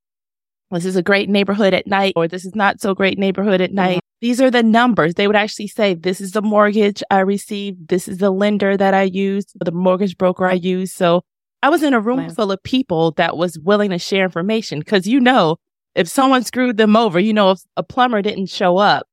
This 0.70 0.84
is 0.84 0.96
a 0.96 1.02
great 1.02 1.28
neighborhood 1.28 1.74
at 1.74 1.86
night, 1.86 2.14
or 2.16 2.26
this 2.26 2.44
is 2.44 2.54
not 2.54 2.80
so 2.80 2.94
great 2.94 3.18
neighborhood 3.18 3.60
at 3.60 3.72
night. 3.72 3.98
Mm-hmm. 3.98 4.26
These 4.26 4.40
are 4.40 4.50
the 4.50 4.62
numbers. 4.62 5.14
They 5.14 5.26
would 5.26 5.36
actually 5.36 5.68
say, 5.68 5.94
this 5.94 6.20
is 6.20 6.32
the 6.32 6.42
mortgage 6.42 7.02
I 7.10 7.20
received. 7.20 7.88
This 7.88 8.08
is 8.08 8.18
the 8.18 8.30
lender 8.30 8.76
that 8.76 8.92
I 8.92 9.02
used, 9.02 9.52
the 9.64 9.70
mortgage 9.70 10.18
broker 10.18 10.46
I 10.46 10.54
used. 10.54 10.94
So 10.94 11.22
I 11.62 11.68
was 11.68 11.82
in 11.82 11.94
a 11.94 12.00
room 12.00 12.18
wow. 12.18 12.28
full 12.30 12.52
of 12.52 12.62
people 12.62 13.12
that 13.12 13.36
was 13.36 13.58
willing 13.58 13.90
to 13.90 13.98
share 13.98 14.24
information 14.24 14.80
because 14.80 15.06
you 15.06 15.20
know, 15.20 15.56
if 15.94 16.08
someone 16.08 16.42
screwed 16.44 16.76
them 16.76 16.96
over, 16.96 17.18
you 17.18 17.32
know, 17.32 17.52
if 17.52 17.60
a 17.76 17.82
plumber 17.82 18.22
didn't 18.22 18.46
show 18.46 18.76
up, 18.76 19.06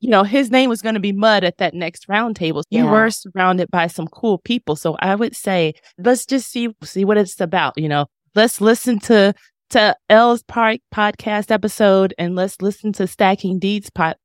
you 0.00 0.10
know, 0.10 0.22
his 0.22 0.50
name 0.50 0.70
was 0.70 0.82
going 0.82 0.94
to 0.94 1.00
be 1.00 1.12
mud 1.12 1.44
at 1.44 1.58
that 1.58 1.74
next 1.74 2.06
roundtable. 2.08 2.62
You 2.70 2.84
yeah. 2.84 2.90
were 2.90 3.10
surrounded 3.10 3.70
by 3.70 3.88
some 3.88 4.06
cool 4.06 4.38
people. 4.38 4.76
So 4.76 4.96
I 5.00 5.14
would 5.14 5.34
say, 5.34 5.74
let's 5.98 6.24
just 6.24 6.50
see, 6.50 6.68
see 6.82 7.04
what 7.04 7.18
it's 7.18 7.40
about. 7.40 7.74
You 7.76 7.88
know, 7.88 8.06
let's 8.34 8.60
listen 8.60 8.98
to 9.00 9.34
to 9.70 9.94
L's 10.08 10.42
Park 10.44 10.78
podcast 10.94 11.50
episode 11.50 12.14
and 12.16 12.34
let's 12.34 12.62
listen 12.62 12.92
to 12.94 13.06
Stacking 13.06 13.58
Deeds 13.58 13.90
pod- 13.90 14.16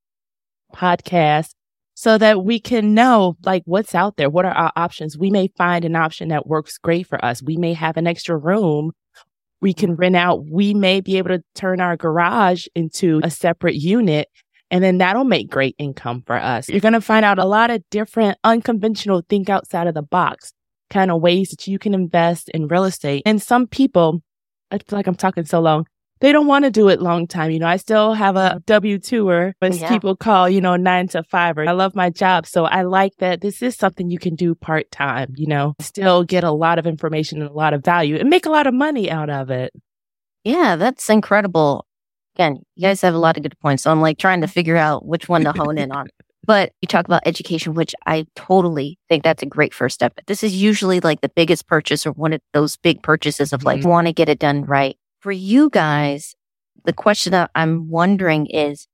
podcast 0.74 1.50
so 1.96 2.18
that 2.18 2.46
we 2.46 2.60
can 2.60 2.94
know 2.94 3.36
like 3.44 3.64
what's 3.66 3.94
out 3.94 4.16
there. 4.16 4.30
What 4.30 4.46
are 4.46 4.54
our 4.54 4.72
options? 4.76 5.18
We 5.18 5.32
may 5.32 5.50
find 5.58 5.84
an 5.84 5.96
option 5.96 6.30
that 6.30 6.48
works 6.48 6.78
great 6.78 7.08
for 7.08 7.24
us. 7.24 7.44
We 7.44 7.58
may 7.58 7.74
have 7.74 7.98
an 7.98 8.08
extra 8.08 8.38
room 8.38 8.92
we 9.64 9.74
can 9.74 9.96
rent 9.96 10.18
out. 10.18 10.46
We 10.46 10.74
may 10.74 11.00
be 11.00 11.18
able 11.18 11.30
to 11.30 11.44
turn 11.56 11.80
our 11.80 11.96
garage 11.96 12.68
into 12.76 13.22
a 13.24 13.32
separate 13.32 13.76
unit 13.76 14.28
and 14.74 14.84
then 14.84 14.98
that'll 14.98 15.24
make 15.24 15.52
great 15.52 15.76
income 15.78 16.24
for 16.26 16.36
us. 16.36 16.68
You're 16.68 16.80
going 16.80 16.96
to 16.96 17.00
find 17.02 17.24
out 17.24 17.38
a 17.38 17.46
lot 17.46 17.70
of 17.70 17.84
different 17.92 18.40
unconventional 18.44 19.22
think 19.30 19.48
outside 19.48 19.86
of 19.86 19.94
the 19.94 20.02
box 20.02 20.52
kind 20.90 21.12
of 21.12 21.22
ways 21.22 21.50
that 21.50 21.68
you 21.68 21.78
can 21.78 21.94
invest 21.94 22.50
in 22.50 22.68
real 22.68 22.84
estate. 22.84 23.22
And 23.28 23.40
some 23.40 23.68
people, 23.68 24.24
I 24.72 24.80
feel 24.80 24.98
like 24.98 25.06
I'm 25.06 25.14
talking 25.14 25.46
so 25.46 25.60
long. 25.60 25.86
They 26.22 26.32
don't 26.32 26.48
want 26.48 26.66
to 26.66 26.72
do 26.72 26.90
it 26.90 27.02
long 27.02 27.28
time. 27.28 27.52
You 27.52 27.60
know, 27.60 27.68
I 27.68 27.78
still 27.78 28.14
have 28.14 28.36
a 28.36 28.62
W 28.66 28.98
twoer, 28.98 29.54
as 29.62 29.80
yeah. 29.80 29.90
people 29.90 30.16
call, 30.16 30.50
you 30.50 30.62
know, 30.62 30.76
nine 30.76 31.08
to 31.10 31.22
five. 31.22 31.60
I 31.60 31.72
love 31.72 31.94
my 31.94 32.10
job. 32.10 32.48
So 32.48 32.66
I 32.66 32.82
like 32.82 33.12
that 33.20 33.42
this 33.42 33.62
is 33.62 33.76
something 33.76 34.10
you 34.10 34.18
can 34.18 34.34
do 34.34 34.56
part 34.56 34.90
time, 34.90 35.34
you 35.36 35.46
know, 35.46 35.76
still 35.82 36.24
get 36.24 36.44
a 36.44 36.52
lot 36.52 36.80
of 36.80 36.88
information 36.88 37.42
and 37.42 37.50
a 37.50 37.54
lot 37.54 37.74
of 37.74 37.84
value 37.84 38.16
and 38.16 38.28
make 38.28 38.48
a 38.48 38.52
lot 38.52 38.66
of 38.66 38.74
money 38.74 39.12
out 39.12 39.30
of 39.30 39.52
it. 39.52 39.72
Yeah, 40.44 40.78
that's 40.78 41.10
incredible 41.12 41.86
again, 42.36 42.58
you 42.76 42.82
guys 42.82 43.02
have 43.02 43.14
a 43.14 43.20
lot 43.20 43.38
of 43.38 43.44
good 43.44 43.58
points. 43.60 43.84
So 43.84 43.92
I'm 43.92 44.02
like 44.02 44.18
trying 44.18 44.42
to 44.42 44.48
figure 44.48 44.78
out 44.78 45.06
which 45.06 45.30
one 45.30 45.44
to 45.44 45.52
hone 45.52 45.78
in 45.78 45.92
on. 45.92 46.08
But 46.46 46.74
you 46.82 46.88
talk 46.88 47.06
about 47.06 47.22
education, 47.26 47.74
which 47.74 47.96
I 48.06 48.26
totally 48.36 49.00
think 49.08 49.24
that's 49.24 49.44
a 49.44 49.46
great 49.46 49.74
first 49.74 49.96
step. 49.96 50.12
But 50.14 50.28
this 50.28 50.44
is 50.44 50.54
usually 50.54 51.00
like 51.00 51.22
the 51.22 51.30
biggest 51.30 51.68
purchase 51.68 52.06
or 52.06 52.12
one 52.12 52.34
of 52.34 52.42
those 52.52 52.76
big 52.76 53.02
purchases 53.02 53.54
of 53.54 53.64
like, 53.64 53.80
mm-hmm. 53.80 53.88
want 53.88 54.08
to 54.08 54.14
get 54.14 54.28
it 54.28 54.40
done 54.40 54.66
right. 54.66 54.98
For 55.22 55.32
you 55.32 55.70
guys, 55.70 56.36
the 56.84 56.92
question 56.92 57.32
that 57.32 57.50
I'm 57.56 57.90
wondering 57.90 58.48
is 58.48 58.88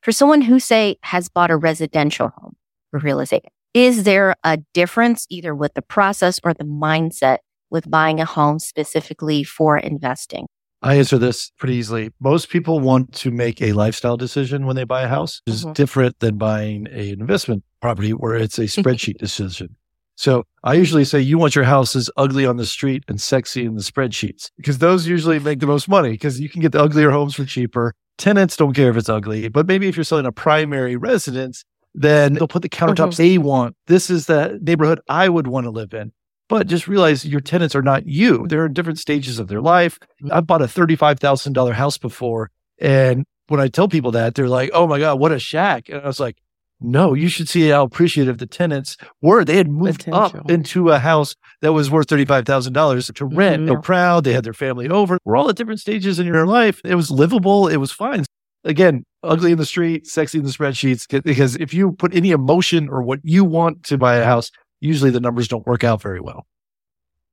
for 0.00 0.10
someone 0.10 0.40
who 0.40 0.58
say 0.58 0.96
has 1.02 1.28
bought 1.28 1.50
a 1.50 1.56
residential 1.58 2.28
home 2.28 2.56
for 2.90 3.00
real 3.00 3.20
estate, 3.20 3.44
is 3.74 4.04
there 4.04 4.34
a 4.42 4.58
difference 4.72 5.26
either 5.28 5.54
with 5.54 5.74
the 5.74 5.82
process 5.82 6.40
or 6.42 6.54
the 6.54 6.64
mindset 6.64 7.38
with 7.68 7.90
buying 7.90 8.20
a 8.20 8.24
home 8.24 8.58
specifically 8.58 9.44
for 9.44 9.76
investing? 9.76 10.46
I 10.82 10.96
answer 10.96 11.18
this 11.18 11.50
pretty 11.58 11.74
easily. 11.74 12.10
Most 12.20 12.48
people 12.50 12.80
want 12.80 13.12
to 13.14 13.30
make 13.30 13.62
a 13.62 13.72
lifestyle 13.72 14.16
decision 14.16 14.66
when 14.66 14.76
they 14.76 14.84
buy 14.84 15.02
a 15.02 15.08
house, 15.08 15.40
which 15.46 15.54
is 15.54 15.64
mm-hmm. 15.64 15.72
different 15.72 16.18
than 16.20 16.36
buying 16.36 16.86
an 16.88 17.20
investment 17.20 17.64
property 17.80 18.10
where 18.10 18.36
it's 18.36 18.58
a 18.58 18.62
spreadsheet 18.64 19.18
decision. 19.18 19.76
So 20.16 20.44
I 20.64 20.74
usually 20.74 21.04
say 21.04 21.20
you 21.20 21.38
want 21.38 21.54
your 21.54 21.64
house 21.64 21.94
as 21.94 22.10
ugly 22.16 22.46
on 22.46 22.56
the 22.56 22.64
street 22.64 23.04
and 23.06 23.20
sexy 23.20 23.66
in 23.66 23.74
the 23.74 23.82
spreadsheets 23.82 24.50
because 24.56 24.78
those 24.78 25.06
usually 25.06 25.38
make 25.38 25.60
the 25.60 25.66
most 25.66 25.88
money 25.88 26.12
because 26.12 26.40
you 26.40 26.48
can 26.48 26.62
get 26.62 26.72
the 26.72 26.82
uglier 26.82 27.10
homes 27.10 27.34
for 27.34 27.44
cheaper. 27.44 27.94
Tenants 28.16 28.56
don't 28.56 28.72
care 28.72 28.88
if 28.88 28.96
it's 28.96 29.10
ugly, 29.10 29.48
but 29.48 29.66
maybe 29.66 29.88
if 29.88 29.96
you're 29.96 30.04
selling 30.04 30.24
a 30.24 30.32
primary 30.32 30.96
residence, 30.96 31.64
then 31.94 32.34
they'll 32.34 32.48
put 32.48 32.62
the 32.62 32.68
countertops 32.68 33.14
mm-hmm. 33.14 33.22
they 33.22 33.38
want. 33.38 33.76
This 33.88 34.08
is 34.08 34.26
the 34.26 34.58
neighborhood 34.62 35.00
I 35.08 35.28
would 35.28 35.46
want 35.46 35.64
to 35.64 35.70
live 35.70 35.92
in. 35.92 36.12
But 36.48 36.68
just 36.68 36.86
realize 36.86 37.24
your 37.24 37.40
tenants 37.40 37.74
are 37.74 37.82
not 37.82 38.06
you. 38.06 38.46
They're 38.46 38.66
in 38.66 38.72
different 38.72 39.00
stages 39.00 39.38
of 39.38 39.48
their 39.48 39.60
life. 39.60 39.98
I've 40.30 40.46
bought 40.46 40.62
a 40.62 40.66
$35,000 40.66 41.72
house 41.72 41.98
before. 41.98 42.50
And 42.78 43.24
when 43.48 43.60
I 43.60 43.68
tell 43.68 43.88
people 43.88 44.12
that, 44.12 44.34
they're 44.34 44.48
like, 44.48 44.70
oh 44.72 44.86
my 44.86 44.98
God, 44.98 45.18
what 45.18 45.32
a 45.32 45.38
shack. 45.38 45.88
And 45.88 46.00
I 46.00 46.06
was 46.06 46.20
like, 46.20 46.36
no, 46.80 47.14
you 47.14 47.28
should 47.28 47.48
see 47.48 47.68
how 47.68 47.84
appreciative 47.84 48.38
the 48.38 48.46
tenants 48.46 48.96
were. 49.22 49.44
They 49.44 49.56
had 49.56 49.68
moved 49.68 50.04
Potential. 50.04 50.40
up 50.40 50.50
into 50.50 50.90
a 50.90 50.98
house 50.98 51.34
that 51.62 51.72
was 51.72 51.90
worth 51.90 52.06
$35,000 52.08 53.14
to 53.14 53.24
rent. 53.24 53.56
Mm-hmm. 53.56 53.66
They're 53.66 53.80
proud. 53.80 54.24
They 54.24 54.34
had 54.34 54.44
their 54.44 54.52
family 54.52 54.88
over. 54.88 55.18
We're 55.24 55.36
all 55.36 55.48
at 55.48 55.56
different 55.56 55.80
stages 55.80 56.18
in 56.18 56.26
your 56.26 56.46
life. 56.46 56.80
It 56.84 56.94
was 56.94 57.10
livable. 57.10 57.66
It 57.66 57.78
was 57.78 57.92
fine. 57.92 58.24
Again, 58.64 59.04
ugly 59.22 59.52
in 59.52 59.58
the 59.58 59.64
street, 59.64 60.06
sexy 60.06 60.38
in 60.38 60.44
the 60.44 60.50
spreadsheets. 60.50 61.22
Because 61.22 61.56
if 61.56 61.72
you 61.72 61.92
put 61.92 62.14
any 62.14 62.30
emotion 62.30 62.88
or 62.90 63.02
what 63.02 63.20
you 63.22 63.44
want 63.44 63.84
to 63.84 63.96
buy 63.96 64.16
a 64.16 64.24
house, 64.24 64.50
usually 64.86 65.10
the 65.10 65.20
numbers 65.20 65.48
don't 65.48 65.66
work 65.66 65.84
out 65.84 66.00
very 66.00 66.20
well. 66.20 66.46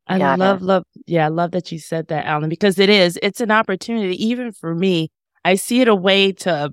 I 0.07 0.17
yeah, 0.17 0.35
love, 0.35 0.61
love, 0.61 0.83
yeah, 1.05 1.25
I 1.25 1.29
love 1.29 1.51
that 1.51 1.71
you 1.71 1.79
said 1.79 2.07
that, 2.09 2.25
Alan, 2.25 2.49
because 2.49 2.77
it 2.77 2.89
is, 2.89 3.17
it's 3.23 3.39
an 3.39 3.51
opportunity, 3.51 4.21
even 4.23 4.51
for 4.51 4.75
me. 4.75 5.09
I 5.45 5.55
see 5.55 5.81
it 5.81 5.87
a 5.87 5.95
way 5.95 6.33
to, 6.33 6.71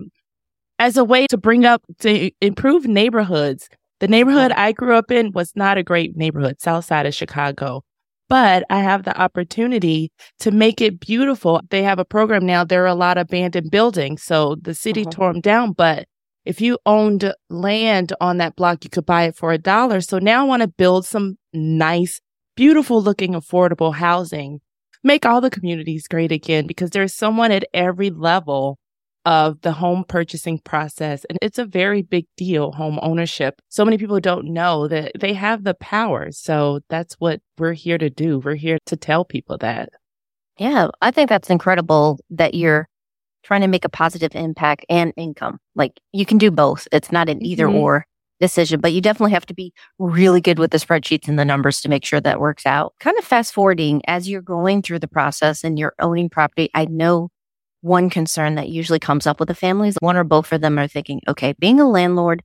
as 0.79 0.97
a 0.97 1.05
way 1.05 1.27
to 1.29 1.37
bring 1.37 1.65
up, 1.65 1.83
to 2.01 2.31
improve 2.41 2.87
neighborhoods. 2.87 3.69
The 4.01 4.09
neighborhood 4.09 4.53
I 4.53 4.73
grew 4.73 4.97
up 4.97 5.11
in 5.13 5.31
was 5.33 5.53
not 5.55 5.79
a 5.79 5.83
great 5.83 6.17
neighborhood, 6.17 6.61
south 6.61 6.87
side 6.87 7.07
of 7.07 7.15
Chicago, 7.15 7.85
but 8.29 8.65
I 8.71 8.81
have 8.81 9.05
the 9.05 9.17
opportunity 9.21 10.11
to 10.41 10.51
make 10.51 10.81
it 10.81 10.99
beautiful. 10.99 11.61
They 11.71 11.83
have 11.83 11.99
a 11.99 12.05
program 12.05 12.47
now. 12.47 12.65
There 12.65 12.83
are 12.83 12.87
a 12.87 12.95
lot 12.95 13.19
of 13.19 13.27
abandoned 13.29 13.71
buildings. 13.71 14.23
So 14.23 14.57
the 14.61 14.75
city 14.75 15.03
uh-huh. 15.03 15.11
tore 15.11 15.33
them 15.33 15.41
down, 15.41 15.73
but 15.73 16.07
if 16.51 16.61
you 16.61 16.79
owned 16.85 17.33
land 17.49 18.13
on 18.21 18.39
that 18.39 18.57
block, 18.57 18.83
you 18.83 18.91
could 18.91 19.07
buy 19.07 19.23
it 19.23 19.37
for 19.37 19.53
a 19.53 19.59
dollar. 19.59 20.01
So 20.01 20.19
now 20.19 20.41
I 20.41 20.49
want 20.49 20.63
to 20.63 20.69
build 20.69 21.07
some 21.07 21.39
nice, 21.53 22.21
beautiful 22.57 23.01
looking, 23.01 23.35
affordable 23.35 23.95
housing, 23.95 24.61
make 25.05 25.25
all 25.25 25.41
the 25.41 25.49
communities 25.49 26.09
great 26.09 26.33
again 26.33 26.67
because 26.67 26.91
there's 26.91 27.15
someone 27.15 27.53
at 27.53 27.67
every 27.73 28.11
level 28.11 28.79
of 29.25 29.61
the 29.61 29.71
home 29.71 30.05
purchasing 30.09 30.59
process. 30.59 31.25
And 31.31 31.39
it's 31.41 31.61
a 31.61 31.65
very 31.65 32.03
big 32.03 32.27
deal, 32.37 32.73
home 32.73 32.99
ownership. 33.01 33.63
So 33.69 33.85
many 33.85 33.97
people 33.97 34.19
don't 34.19 34.47
know 34.47 34.89
that 34.89 35.13
they 35.21 35.35
have 35.35 35.63
the 35.63 35.75
power. 35.75 36.33
So 36.33 36.81
that's 36.89 37.15
what 37.21 37.41
we're 37.59 37.75
here 37.75 37.99
to 37.99 38.11
do. 38.11 38.41
We're 38.41 38.57
here 38.57 38.79
to 38.87 38.97
tell 38.97 39.25
people 39.25 39.57
that. 39.59 39.91
Yeah, 40.59 40.89
I 41.01 41.13
think 41.13 41.29
that's 41.29 41.49
incredible 41.49 42.19
that 42.31 42.55
you're 42.55 42.89
trying 43.43 43.61
to 43.63 43.69
make 43.69 43.85
a 43.85 43.89
positive 43.89 44.35
impact 44.35 44.85
and 44.89 45.13
income. 45.17 45.59
Like 45.75 46.01
you 46.13 46.27
can 46.27 46.39
do 46.39 46.51
both. 46.51 46.87
It's 46.93 47.13
not 47.13 47.29
an 47.29 47.45
either 47.45 47.67
mm-hmm. 47.67 47.77
or 47.77 48.07
decision, 48.41 48.81
but 48.81 48.93
you 48.93 49.01
definitely 49.01 49.33
have 49.33 49.47
to 49.47 49.55
be 49.55 49.73
really 49.99 50.41
good 50.41 50.59
with 50.59 50.71
the 50.71 50.79
spreadsheets 50.79 51.29
and 51.29 51.39
the 51.39 51.45
numbers 51.45 51.81
to 51.83 51.89
make 51.89 52.05
sure 52.05 52.21
that 52.21 52.41
works 52.41 52.67
out. 52.67 52.95
Kind 52.99 53.19
of 53.19 53.25
fast 53.25 53.53
forwarding 53.53 54.03
as 54.07 54.29
you're 54.29 54.43
going 54.43 54.83
through 54.83 54.99
the 54.99 55.09
process 55.09 55.63
and 55.63 55.79
you're 55.79 55.95
owning 56.01 56.31
property. 56.31 56.71
I 56.75 56.87
know 56.87 57.29
one 57.83 58.11
concern 58.11 58.57
that 58.57 58.69
usually 58.69 58.99
comes 58.99 59.27
up 59.27 59.41
with 59.41 59.49
the 59.49 59.55
families, 59.55 59.97
one 60.01 60.17
or 60.17 60.25
both 60.25 60.53
of 60.53 60.61
them 60.61 60.79
are 60.79 60.89
thinking, 60.89 61.21
okay, 61.29 61.55
being 61.59 61.81
a 61.81 61.89
landlord, 61.89 62.43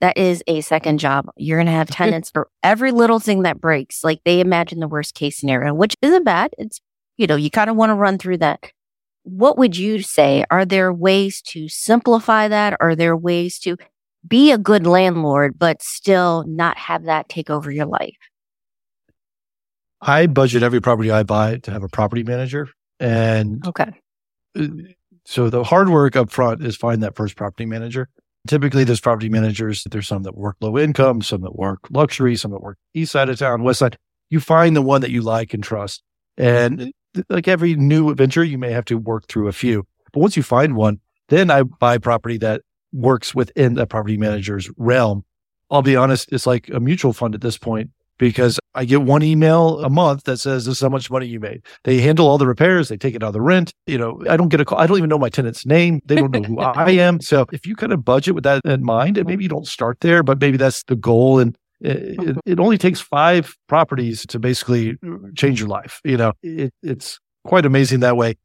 that 0.00 0.18
is 0.18 0.42
a 0.46 0.60
second 0.60 0.98
job. 0.98 1.26
You're 1.36 1.58
going 1.58 1.66
to 1.66 1.72
have 1.72 1.88
tenants 1.90 2.30
for 2.30 2.48
every 2.62 2.92
little 2.92 3.20
thing 3.20 3.42
that 3.42 3.60
breaks. 3.60 4.04
Like 4.04 4.20
they 4.24 4.40
imagine 4.40 4.80
the 4.80 4.88
worst 4.88 5.14
case 5.14 5.38
scenario, 5.38 5.72
which 5.74 5.96
isn't 6.02 6.24
bad. 6.24 6.52
It's, 6.58 6.80
you 7.16 7.26
know, 7.26 7.36
you 7.36 7.50
kind 7.50 7.70
of 7.70 7.76
want 7.76 7.90
to 7.90 7.94
run 7.94 8.18
through 8.18 8.38
that 8.38 8.60
what 9.24 9.58
would 9.58 9.76
you 9.76 10.02
say? 10.02 10.44
Are 10.50 10.64
there 10.64 10.92
ways 10.92 11.42
to 11.48 11.68
simplify 11.68 12.48
that? 12.48 12.76
Are 12.80 12.94
there 12.94 13.16
ways 13.16 13.58
to 13.60 13.76
be 14.26 14.52
a 14.52 14.58
good 14.58 14.86
landlord, 14.86 15.58
but 15.58 15.82
still 15.82 16.44
not 16.46 16.78
have 16.78 17.04
that 17.04 17.28
take 17.28 17.50
over 17.50 17.70
your 17.70 17.86
life? 17.86 18.16
I 20.00 20.26
budget 20.26 20.62
every 20.62 20.80
property 20.80 21.10
I 21.10 21.22
buy 21.22 21.56
to 21.58 21.70
have 21.70 21.82
a 21.82 21.88
property 21.88 22.22
manager. 22.22 22.68
And 23.00 23.66
okay. 23.66 23.92
Uh, 24.56 24.68
so 25.24 25.48
the 25.48 25.64
hard 25.64 25.88
work 25.88 26.16
up 26.16 26.30
front 26.30 26.62
is 26.62 26.76
find 26.76 27.02
that 27.02 27.16
first 27.16 27.36
property 27.36 27.64
manager. 27.64 28.08
Typically, 28.46 28.84
there's 28.84 29.00
property 29.00 29.30
managers. 29.30 29.84
There's 29.90 30.06
some 30.06 30.22
that 30.24 30.36
work 30.36 30.56
low 30.60 30.76
income, 30.76 31.22
some 31.22 31.40
that 31.40 31.56
work 31.56 31.80
luxury, 31.90 32.36
some 32.36 32.50
that 32.50 32.60
work 32.60 32.76
east 32.92 33.12
side 33.12 33.30
of 33.30 33.38
town, 33.38 33.62
west 33.62 33.78
side. 33.78 33.96
You 34.28 34.40
find 34.40 34.76
the 34.76 34.82
one 34.82 35.00
that 35.00 35.10
you 35.10 35.22
like 35.22 35.54
and 35.54 35.64
trust. 35.64 36.02
And 36.36 36.92
like 37.28 37.48
every 37.48 37.74
new 37.74 38.14
venture, 38.14 38.44
you 38.44 38.58
may 38.58 38.70
have 38.70 38.84
to 38.86 38.98
work 38.98 39.26
through 39.28 39.48
a 39.48 39.52
few. 39.52 39.86
But 40.12 40.20
once 40.20 40.36
you 40.36 40.42
find 40.42 40.76
one, 40.76 41.00
then 41.28 41.50
I 41.50 41.62
buy 41.62 41.98
property 41.98 42.38
that 42.38 42.62
works 42.92 43.34
within 43.34 43.74
the 43.74 43.86
property 43.86 44.16
manager's 44.16 44.70
realm. 44.76 45.24
I'll 45.70 45.82
be 45.82 45.96
honest, 45.96 46.30
it's 46.32 46.46
like 46.46 46.68
a 46.68 46.80
mutual 46.80 47.12
fund 47.12 47.34
at 47.34 47.40
this 47.40 47.58
point 47.58 47.90
because 48.18 48.60
I 48.74 48.84
get 48.84 49.02
one 49.02 49.22
email 49.22 49.80
a 49.80 49.90
month 49.90 50.24
that 50.24 50.38
says 50.38 50.66
this 50.66 50.76
is 50.76 50.80
how 50.80 50.88
much 50.88 51.10
money 51.10 51.26
you 51.26 51.40
made. 51.40 51.62
They 51.84 52.00
handle 52.00 52.28
all 52.28 52.38
the 52.38 52.46
repairs, 52.46 52.88
they 52.88 52.96
take 52.96 53.14
it 53.14 53.22
out 53.22 53.28
of 53.28 53.32
the 53.32 53.40
rent. 53.40 53.72
You 53.86 53.98
know, 53.98 54.22
I 54.28 54.36
don't 54.36 54.48
get 54.48 54.60
a 54.60 54.64
call. 54.64 54.78
I 54.78 54.86
don't 54.86 54.98
even 54.98 55.08
know 55.08 55.18
my 55.18 55.28
tenant's 55.28 55.66
name. 55.66 56.00
They 56.04 56.16
don't 56.16 56.30
know 56.30 56.42
who 56.42 56.60
I 56.60 56.90
am. 56.90 57.20
So 57.20 57.46
if 57.52 57.66
you 57.66 57.74
kind 57.74 57.92
of 57.92 58.04
budget 58.04 58.34
with 58.34 58.44
that 58.44 58.62
in 58.64 58.84
mind, 58.84 59.18
and 59.18 59.26
maybe 59.26 59.42
you 59.42 59.48
don't 59.48 59.66
start 59.66 60.00
there, 60.00 60.22
but 60.22 60.40
maybe 60.40 60.56
that's 60.56 60.82
the 60.84 60.96
goal. 60.96 61.38
And 61.38 61.56
it, 61.80 62.36
it, 62.46 62.60
only 62.60 62.78
takes 62.78 63.00
five 63.00 63.54
properties 63.68 64.24
to 64.26 64.38
basically 64.38 64.96
change 65.36 65.60
your 65.60 65.68
life. 65.68 66.00
You 66.04 66.16
know, 66.16 66.32
it, 66.42 66.72
it's 66.82 67.18
quite 67.44 67.66
amazing 67.66 68.00
that 68.00 68.16
way. 68.16 68.36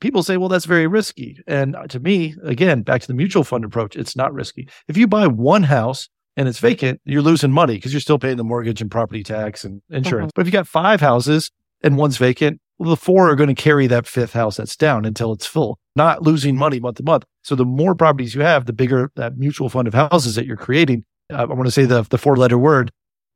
People 0.00 0.22
say, 0.22 0.36
well, 0.36 0.48
that's 0.48 0.66
very 0.66 0.86
risky. 0.86 1.38
And 1.46 1.76
to 1.88 1.98
me, 1.98 2.34
again, 2.44 2.82
back 2.82 3.00
to 3.00 3.06
the 3.06 3.14
mutual 3.14 3.44
fund 3.44 3.64
approach, 3.64 3.96
it's 3.96 4.14
not 4.14 4.32
risky. 4.32 4.68
If 4.88 4.96
you 4.96 5.06
buy 5.06 5.26
one 5.26 5.62
house 5.62 6.08
and 6.36 6.48
it's 6.48 6.58
vacant, 6.58 7.00
you're 7.04 7.22
losing 7.22 7.50
money 7.50 7.74
because 7.74 7.92
you're 7.92 8.00
still 8.00 8.18
paying 8.18 8.36
the 8.36 8.44
mortgage 8.44 8.82
and 8.82 8.90
property 8.90 9.22
tax 9.22 9.64
and 9.64 9.80
insurance. 9.90 10.28
Mm-hmm. 10.28 10.34
But 10.34 10.42
if 10.42 10.46
you 10.46 10.52
got 10.52 10.68
five 10.68 11.00
houses 11.00 11.50
and 11.82 11.96
one's 11.96 12.18
vacant, 12.18 12.60
well, 12.78 12.90
the 12.90 12.96
four 12.96 13.30
are 13.30 13.36
going 13.36 13.54
to 13.54 13.60
carry 13.60 13.86
that 13.86 14.06
fifth 14.06 14.34
house 14.34 14.58
that's 14.58 14.76
down 14.76 15.06
until 15.06 15.32
it's 15.32 15.46
full, 15.46 15.78
not 15.94 16.22
losing 16.22 16.56
money 16.56 16.78
month 16.78 16.98
to 16.98 17.02
month. 17.02 17.24
So 17.42 17.54
the 17.54 17.64
more 17.64 17.94
properties 17.94 18.34
you 18.34 18.42
have, 18.42 18.66
the 18.66 18.74
bigger 18.74 19.10
that 19.16 19.38
mutual 19.38 19.70
fund 19.70 19.88
of 19.88 19.94
houses 19.94 20.34
that 20.34 20.46
you're 20.46 20.56
creating. 20.56 21.04
Uh, 21.32 21.36
I 21.36 21.44
want 21.44 21.66
to 21.66 21.70
say 21.70 21.84
the, 21.84 22.02
the 22.02 22.18
four 22.18 22.36
letter 22.36 22.58
word 22.58 22.90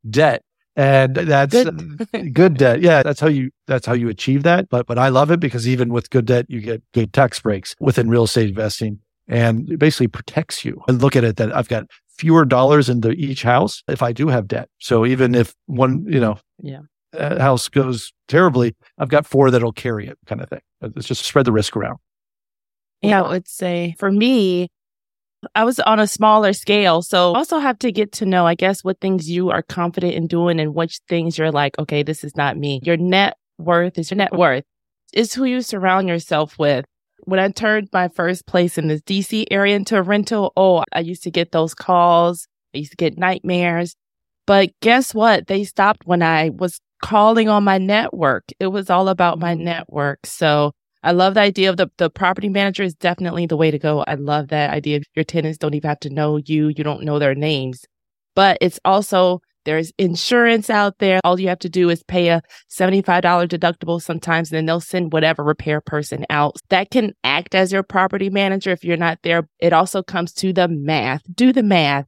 debt 0.08 0.42
And 0.76 1.14
that's 1.14 1.52
good. 1.52 2.08
good 2.32 2.56
debt. 2.56 2.80
Yeah, 2.80 3.02
that's 3.02 3.20
how 3.20 3.28
you 3.28 3.50
that's 3.66 3.86
how 3.86 3.92
you 3.92 4.08
achieve 4.08 4.44
that. 4.44 4.68
But 4.68 4.86
but 4.86 4.98
I 4.98 5.08
love 5.08 5.30
it 5.30 5.40
because 5.40 5.68
even 5.68 5.92
with 5.92 6.10
good 6.10 6.26
debt, 6.26 6.46
you 6.48 6.60
get 6.60 6.82
good 6.92 7.12
tax 7.12 7.40
breaks 7.40 7.74
within 7.80 8.08
real 8.08 8.24
estate 8.24 8.48
investing 8.48 9.00
and 9.28 9.70
it 9.70 9.78
basically 9.78 10.08
protects 10.08 10.64
you. 10.64 10.82
And 10.88 11.00
look 11.00 11.16
at 11.16 11.24
it 11.24 11.36
that 11.36 11.54
I've 11.54 11.68
got 11.68 11.86
fewer 12.08 12.44
dollars 12.44 12.88
into 12.88 13.10
each 13.12 13.42
house 13.42 13.82
if 13.88 14.02
I 14.02 14.12
do 14.12 14.28
have 14.28 14.46
debt. 14.48 14.68
So 14.78 15.06
even 15.06 15.34
if 15.34 15.54
one, 15.66 16.04
you 16.08 16.20
know, 16.20 16.38
yeah. 16.62 16.80
Uh, 17.12 17.40
house 17.40 17.68
goes 17.68 18.12
terribly, 18.28 18.76
I've 18.96 19.08
got 19.08 19.26
four 19.26 19.50
that'll 19.50 19.72
carry 19.72 20.06
it 20.06 20.16
kind 20.26 20.40
of 20.40 20.48
thing. 20.48 20.60
It's 20.80 21.08
just 21.08 21.24
spread 21.24 21.44
the 21.44 21.50
risk 21.50 21.76
around. 21.76 21.98
Yeah, 23.02 23.22
I 23.22 23.28
would 23.28 23.48
say 23.48 23.96
for 23.98 24.12
me, 24.12 24.68
I 25.54 25.64
was 25.64 25.80
on 25.80 25.98
a 25.98 26.06
smaller 26.06 26.52
scale. 26.52 27.02
So 27.02 27.34
also 27.34 27.58
have 27.58 27.78
to 27.80 27.92
get 27.92 28.12
to 28.12 28.26
know, 28.26 28.46
I 28.46 28.54
guess, 28.54 28.84
what 28.84 29.00
things 29.00 29.30
you 29.30 29.50
are 29.50 29.62
confident 29.62 30.14
in 30.14 30.26
doing 30.26 30.60
and 30.60 30.74
which 30.74 31.00
things 31.08 31.38
you're 31.38 31.52
like, 31.52 31.78
okay, 31.78 32.02
this 32.02 32.24
is 32.24 32.36
not 32.36 32.56
me. 32.56 32.80
Your 32.82 32.96
net 32.96 33.36
worth 33.58 33.98
is 33.98 34.10
your 34.10 34.18
net 34.18 34.32
worth. 34.32 34.64
Is 35.12 35.34
who 35.34 35.44
you 35.44 35.62
surround 35.62 36.08
yourself 36.08 36.58
with. 36.58 36.84
When 37.24 37.40
I 37.40 37.48
turned 37.50 37.88
my 37.92 38.08
first 38.08 38.46
place 38.46 38.78
in 38.78 38.88
this 38.88 39.02
DC 39.02 39.46
area 39.50 39.76
into 39.76 39.96
a 39.96 40.02
rental, 40.02 40.52
oh, 40.56 40.84
I 40.92 41.00
used 41.00 41.22
to 41.24 41.30
get 41.30 41.52
those 41.52 41.74
calls. 41.74 42.46
I 42.74 42.78
used 42.78 42.92
to 42.92 42.96
get 42.96 43.18
nightmares. 43.18 43.96
But 44.46 44.70
guess 44.80 45.14
what? 45.14 45.46
They 45.46 45.64
stopped 45.64 46.06
when 46.06 46.22
I 46.22 46.50
was 46.50 46.80
calling 47.02 47.48
on 47.48 47.64
my 47.64 47.78
network. 47.78 48.44
It 48.58 48.68
was 48.68 48.90
all 48.90 49.08
about 49.08 49.38
my 49.38 49.54
network. 49.54 50.20
So 50.24 50.72
I 51.02 51.12
love 51.12 51.34
the 51.34 51.40
idea 51.40 51.70
of 51.70 51.76
the, 51.76 51.90
the 51.96 52.10
property 52.10 52.48
manager 52.48 52.82
is 52.82 52.94
definitely 52.94 53.46
the 53.46 53.56
way 53.56 53.70
to 53.70 53.78
go. 53.78 54.04
I 54.06 54.14
love 54.14 54.48
that 54.48 54.70
idea. 54.70 55.00
Your 55.14 55.24
tenants 55.24 55.58
don't 55.58 55.74
even 55.74 55.88
have 55.88 56.00
to 56.00 56.10
know 56.10 56.36
you. 56.36 56.68
You 56.68 56.84
don't 56.84 57.04
know 57.04 57.18
their 57.18 57.34
names, 57.34 57.84
but 58.34 58.58
it's 58.60 58.78
also 58.84 59.40
there's 59.64 59.92
insurance 59.98 60.70
out 60.70 60.98
there. 60.98 61.20
All 61.22 61.38
you 61.38 61.48
have 61.48 61.58
to 61.60 61.68
do 61.68 61.90
is 61.90 62.02
pay 62.02 62.28
a 62.28 62.42
$75 62.70 63.22
deductible 63.48 64.00
sometimes, 64.00 64.50
and 64.50 64.56
then 64.56 64.66
they'll 64.66 64.80
send 64.80 65.12
whatever 65.12 65.44
repair 65.44 65.80
person 65.80 66.24
out. 66.30 66.56
That 66.70 66.90
can 66.90 67.12
act 67.24 67.54
as 67.54 67.72
your 67.72 67.82
property 67.82 68.30
manager 68.30 68.70
if 68.70 68.84
you're 68.84 68.96
not 68.96 69.18
there. 69.22 69.48
It 69.58 69.72
also 69.72 70.02
comes 70.02 70.32
to 70.34 70.52
the 70.52 70.68
math. 70.68 71.22
Do 71.34 71.52
the 71.52 71.62
math 71.62 72.06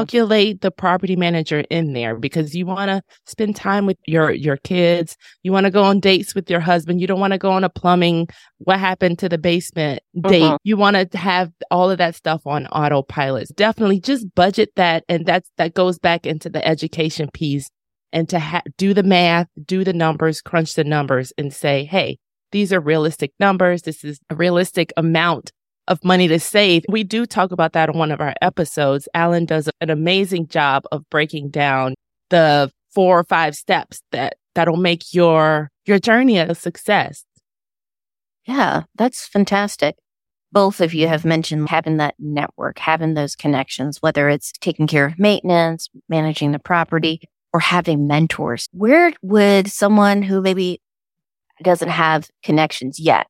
calculate 0.00 0.60
the 0.60 0.70
property 0.70 1.16
manager 1.16 1.60
in 1.70 1.92
there 1.92 2.16
because 2.16 2.54
you 2.54 2.66
want 2.66 2.88
to 2.88 3.02
spend 3.26 3.56
time 3.56 3.86
with 3.86 3.98
your 4.06 4.30
your 4.30 4.56
kids. 4.56 5.16
You 5.42 5.52
want 5.52 5.64
to 5.64 5.70
go 5.70 5.82
on 5.82 6.00
dates 6.00 6.34
with 6.34 6.50
your 6.50 6.60
husband. 6.60 7.00
You 7.00 7.06
don't 7.06 7.20
want 7.20 7.32
to 7.32 7.38
go 7.38 7.50
on 7.50 7.64
a 7.64 7.68
plumbing 7.68 8.28
what 8.58 8.78
happened 8.78 9.18
to 9.20 9.28
the 9.28 9.38
basement 9.38 10.02
date. 10.22 10.42
Uh-huh. 10.42 10.58
you 10.64 10.76
want 10.76 10.96
to 10.96 11.18
have 11.18 11.50
all 11.70 11.90
of 11.90 11.98
that 11.98 12.14
stuff 12.14 12.46
on 12.46 12.66
autopilot. 12.68 13.48
Definitely 13.56 14.00
just 14.00 14.34
budget 14.34 14.70
that 14.76 15.04
and 15.08 15.26
that's 15.26 15.50
that 15.56 15.74
goes 15.74 15.98
back 15.98 16.26
into 16.26 16.48
the 16.48 16.66
education 16.66 17.28
piece 17.32 17.70
and 18.12 18.28
to 18.28 18.38
ha- 18.38 18.62
do 18.76 18.92
the 18.94 19.02
math 19.02 19.46
do 19.64 19.84
the 19.84 19.92
numbers 19.92 20.40
crunch 20.40 20.74
the 20.74 20.84
numbers 20.84 21.32
and 21.38 21.52
say 21.54 21.84
hey 21.84 22.18
these 22.52 22.72
are 22.72 22.80
realistic 22.80 23.32
numbers. 23.38 23.82
This 23.82 24.04
is 24.04 24.20
a 24.28 24.34
realistic 24.34 24.92
amount 24.96 25.52
of 25.90 26.02
money 26.04 26.28
to 26.28 26.38
save. 26.38 26.84
We 26.88 27.04
do 27.04 27.26
talk 27.26 27.50
about 27.50 27.72
that 27.74 27.90
on 27.90 27.98
one 27.98 28.12
of 28.12 28.20
our 28.20 28.32
episodes. 28.40 29.08
Alan 29.12 29.44
does 29.44 29.68
an 29.80 29.90
amazing 29.90 30.46
job 30.46 30.84
of 30.92 31.04
breaking 31.10 31.50
down 31.50 31.94
the 32.30 32.70
four 32.94 33.18
or 33.18 33.24
five 33.24 33.56
steps 33.56 34.00
that 34.12 34.36
that'll 34.54 34.76
make 34.76 35.12
your 35.12 35.68
your 35.84 35.98
journey 35.98 36.38
a 36.38 36.54
success. 36.54 37.24
Yeah, 38.46 38.84
that's 38.94 39.26
fantastic. 39.26 39.96
Both 40.52 40.80
of 40.80 40.94
you 40.94 41.08
have 41.08 41.24
mentioned 41.24 41.68
having 41.68 41.98
that 41.98 42.14
network, 42.18 42.78
having 42.78 43.14
those 43.14 43.36
connections, 43.36 43.98
whether 44.00 44.28
it's 44.28 44.52
taking 44.60 44.86
care 44.86 45.06
of 45.06 45.18
maintenance, 45.18 45.88
managing 46.08 46.52
the 46.52 46.58
property, 46.58 47.20
or 47.52 47.60
having 47.60 48.06
mentors. 48.06 48.68
Where 48.72 49.12
would 49.22 49.70
someone 49.70 50.22
who 50.22 50.40
maybe 50.40 50.80
doesn't 51.62 51.88
have 51.88 52.30
connections 52.42 52.98
yet 52.98 53.26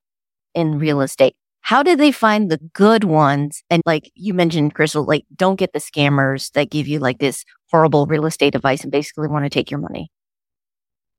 in 0.55 0.79
real 0.79 1.01
estate 1.01 1.35
how 1.63 1.83
did 1.83 1.99
they 1.99 2.13
find 2.13 2.51
the 2.51 2.59
good 2.73 3.05
ones? 3.05 3.63
And 3.71 3.83
like 3.87 4.11
you 4.15 4.35
mentioned, 4.35 4.75
Crystal, 4.75 5.05
like 5.05 5.25
don't 5.37 5.57
get 5.57 5.73
the 5.73 5.79
scammers 5.79 6.51
that 6.53 6.71
give 6.71 6.89
you 6.89 6.99
like 6.99 7.19
this 7.19 7.45
horrible 7.71 8.07
real 8.07 8.27
estate 8.27 8.55
advice 8.55 8.83
and 8.83 8.91
basically 8.91 9.29
want 9.29 9.45
to 9.45 9.51
take 9.51 9.71
your 9.71 9.81
money. 9.81 10.11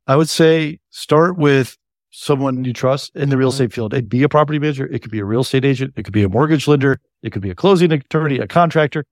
I 0.08 0.16
would 0.16 0.30
say 0.30 0.80
start 0.90 1.38
with 1.38 1.78
someone 2.12 2.64
you 2.66 2.74
trust 2.74 3.16
in 3.16 3.30
the 3.30 3.38
real 3.38 3.50
mm-hmm. 3.50 3.64
estate 3.64 3.74
field. 3.74 3.94
It 3.94 4.10
be 4.10 4.24
a 4.24 4.30
property 4.30 4.60
manager. 4.60 4.86
It 4.88 5.02
could 5.02 5.12
be 5.12 5.20
a 5.20 5.26
real 5.26 5.42
estate 5.42 5.66
agent. 5.66 5.94
It 5.96 6.04
could 6.04 6.14
be 6.14 6.24
a 6.24 6.30
mortgage 6.30 6.68
lender. 6.68 7.00
It 7.24 7.32
could 7.32 7.42
be 7.42 7.50
a 7.50 7.56
closing 7.56 7.92
attorney, 7.92 8.38
a 8.38 8.48
contractor. 8.48 9.06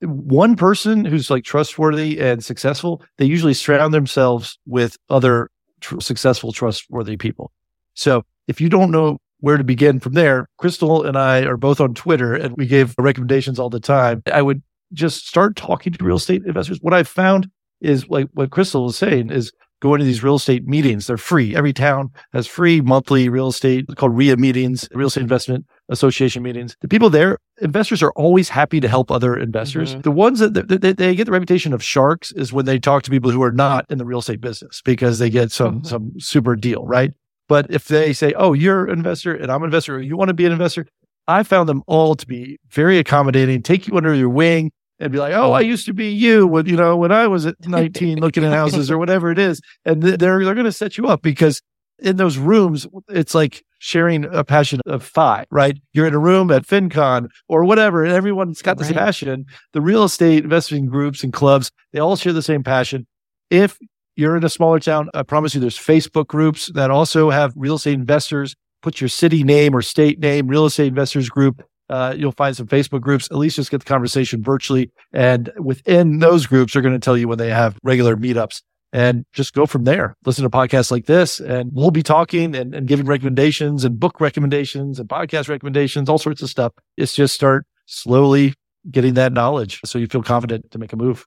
One 0.00 0.54
person 0.54 1.04
who's 1.04 1.30
like 1.30 1.42
trustworthy 1.42 2.20
and 2.20 2.44
successful, 2.44 3.02
they 3.16 3.24
usually 3.24 3.54
surround 3.54 3.92
themselves 3.92 4.58
with 4.66 4.96
other 5.10 5.50
tr- 5.80 5.98
successful, 5.98 6.52
trustworthy 6.52 7.16
people. 7.16 7.50
So 7.94 8.22
if 8.46 8.60
you 8.60 8.68
don't 8.68 8.92
know 8.92 9.18
where 9.40 9.56
to 9.56 9.64
begin 9.64 10.00
from 10.00 10.14
there. 10.14 10.48
Crystal 10.58 11.04
and 11.04 11.16
I 11.16 11.44
are 11.44 11.56
both 11.56 11.80
on 11.80 11.94
Twitter 11.94 12.34
and 12.34 12.56
we 12.56 12.66
gave 12.66 12.94
recommendations 12.98 13.58
all 13.58 13.70
the 13.70 13.80
time. 13.80 14.22
I 14.32 14.42
would 14.42 14.62
just 14.92 15.26
start 15.26 15.56
talking 15.56 15.92
to 15.92 16.04
real 16.04 16.16
estate 16.16 16.42
investors. 16.44 16.78
What 16.80 16.94
I've 16.94 17.08
found 17.08 17.50
is 17.80 18.08
like 18.08 18.28
what 18.34 18.50
Crystal 18.50 18.84
was 18.84 18.96
saying 18.96 19.30
is 19.30 19.52
going 19.80 20.00
to 20.00 20.04
these 20.04 20.22
real 20.24 20.34
estate 20.34 20.66
meetings. 20.66 21.06
They're 21.06 21.16
free. 21.16 21.54
Every 21.54 21.72
town 21.72 22.10
has 22.32 22.46
free 22.46 22.80
monthly 22.80 23.28
real 23.28 23.48
estate 23.48 23.86
called 23.96 24.16
REIA 24.16 24.36
meetings, 24.36 24.88
real 24.92 25.06
estate 25.06 25.20
investment 25.20 25.66
association 25.88 26.42
meetings. 26.42 26.76
The 26.80 26.88
people 26.88 27.10
there, 27.10 27.38
investors 27.60 28.02
are 28.02 28.12
always 28.12 28.48
happy 28.48 28.80
to 28.80 28.88
help 28.88 29.10
other 29.10 29.36
investors. 29.36 29.92
Mm-hmm. 29.92 30.00
The 30.00 30.10
ones 30.10 30.40
that, 30.40 30.54
that, 30.54 30.80
that, 30.80 30.96
they 30.96 31.14
get 31.14 31.26
the 31.26 31.32
reputation 31.32 31.72
of 31.72 31.82
sharks 31.82 32.32
is 32.32 32.52
when 32.52 32.66
they 32.66 32.78
talk 32.78 33.04
to 33.04 33.10
people 33.10 33.30
who 33.30 33.42
are 33.42 33.52
not 33.52 33.86
in 33.88 33.98
the 33.98 34.04
real 34.04 34.18
estate 34.18 34.40
business 34.40 34.82
because 34.84 35.18
they 35.18 35.30
get 35.30 35.52
some, 35.52 35.76
mm-hmm. 35.76 35.86
some 35.86 36.12
super 36.18 36.56
deal, 36.56 36.84
right? 36.84 37.12
But 37.48 37.66
if 37.70 37.88
they 37.88 38.12
say, 38.12 38.34
oh, 38.36 38.52
you're 38.52 38.86
an 38.86 38.98
investor 38.98 39.34
and 39.34 39.50
I'm 39.50 39.62
an 39.62 39.68
investor, 39.68 39.96
or 39.96 40.00
you 40.00 40.16
want 40.16 40.28
to 40.28 40.34
be 40.34 40.46
an 40.46 40.52
investor, 40.52 40.86
I 41.26 41.42
found 41.42 41.68
them 41.68 41.82
all 41.86 42.14
to 42.14 42.26
be 42.26 42.58
very 42.70 42.98
accommodating, 42.98 43.62
take 43.62 43.86
you 43.86 43.96
under 43.96 44.14
your 44.14 44.28
wing 44.28 44.70
and 45.00 45.12
be 45.12 45.18
like, 45.18 45.34
oh, 45.34 45.52
I 45.52 45.60
used 45.60 45.86
to 45.86 45.92
be 45.92 46.10
you 46.10 46.46
when, 46.46 46.66
you 46.66 46.76
know, 46.76 46.96
when 46.96 47.12
I 47.12 47.26
was 47.26 47.46
at 47.46 47.54
19 47.66 48.18
looking 48.18 48.44
at 48.44 48.52
houses 48.52 48.90
or 48.90 48.98
whatever 48.98 49.30
it 49.30 49.38
is. 49.38 49.60
And 49.84 50.02
they're, 50.02 50.16
they're 50.16 50.54
going 50.54 50.64
to 50.64 50.72
set 50.72 50.98
you 50.98 51.06
up 51.06 51.22
because 51.22 51.62
in 51.98 52.16
those 52.16 52.38
rooms, 52.38 52.86
it's 53.08 53.34
like 53.34 53.64
sharing 53.80 54.24
a 54.24 54.44
passion 54.44 54.80
of 54.86 55.02
FI, 55.02 55.46
right? 55.50 55.76
You're 55.92 56.06
in 56.06 56.14
a 56.14 56.18
room 56.18 56.50
at 56.50 56.66
FinCon 56.66 57.28
or 57.48 57.64
whatever, 57.64 58.04
and 58.04 58.12
everyone's 58.12 58.62
got 58.62 58.78
this 58.78 58.88
right. 58.88 58.96
passion. 58.96 59.46
The 59.72 59.80
real 59.80 60.04
estate 60.04 60.44
investing 60.44 60.86
groups 60.86 61.22
and 61.22 61.32
clubs, 61.32 61.70
they 61.92 61.98
all 61.98 62.16
share 62.16 62.32
the 62.32 62.42
same 62.42 62.62
passion. 62.62 63.06
If 63.50 63.78
you're 64.18 64.36
in 64.36 64.44
a 64.44 64.48
smaller 64.48 64.80
town, 64.80 65.08
I 65.14 65.22
promise 65.22 65.54
you 65.54 65.60
there's 65.60 65.78
Facebook 65.78 66.26
groups 66.26 66.70
that 66.74 66.90
also 66.90 67.30
have 67.30 67.52
real 67.56 67.76
estate 67.76 67.94
investors. 67.94 68.56
Put 68.82 69.00
your 69.00 69.08
city 69.08 69.44
name 69.44 69.74
or 69.74 69.82
state 69.82 70.18
name, 70.18 70.48
real 70.48 70.66
estate 70.66 70.88
investors 70.88 71.28
group. 71.28 71.62
Uh, 71.88 72.14
you'll 72.16 72.32
find 72.32 72.56
some 72.56 72.66
Facebook 72.66 73.00
groups. 73.00 73.28
At 73.30 73.38
least 73.38 73.56
just 73.56 73.70
get 73.70 73.78
the 73.78 73.84
conversation 73.84 74.42
virtually. 74.42 74.90
And 75.12 75.50
within 75.58 76.18
those 76.18 76.46
groups, 76.46 76.72
they're 76.72 76.82
going 76.82 76.94
to 76.94 76.98
tell 76.98 77.16
you 77.16 77.28
when 77.28 77.38
they 77.38 77.50
have 77.50 77.78
regular 77.82 78.16
meetups 78.16 78.62
and 78.92 79.24
just 79.32 79.54
go 79.54 79.66
from 79.66 79.84
there. 79.84 80.16
Listen 80.24 80.42
to 80.44 80.50
podcasts 80.50 80.90
like 80.90 81.06
this, 81.06 81.40
and 81.40 81.70
we'll 81.72 81.90
be 81.90 82.02
talking 82.02 82.54
and, 82.54 82.74
and 82.74 82.88
giving 82.88 83.06
recommendations 83.06 83.84
and 83.84 84.00
book 84.00 84.20
recommendations 84.20 84.98
and 84.98 85.08
podcast 85.08 85.48
recommendations, 85.48 86.08
all 86.08 86.18
sorts 86.18 86.42
of 86.42 86.50
stuff. 86.50 86.72
It's 86.96 87.14
just 87.14 87.34
start 87.34 87.66
slowly 87.86 88.54
getting 88.90 89.14
that 89.14 89.32
knowledge 89.32 89.80
so 89.84 89.98
you 89.98 90.06
feel 90.06 90.22
confident 90.22 90.70
to 90.72 90.78
make 90.78 90.92
a 90.92 90.96
move. 90.96 91.26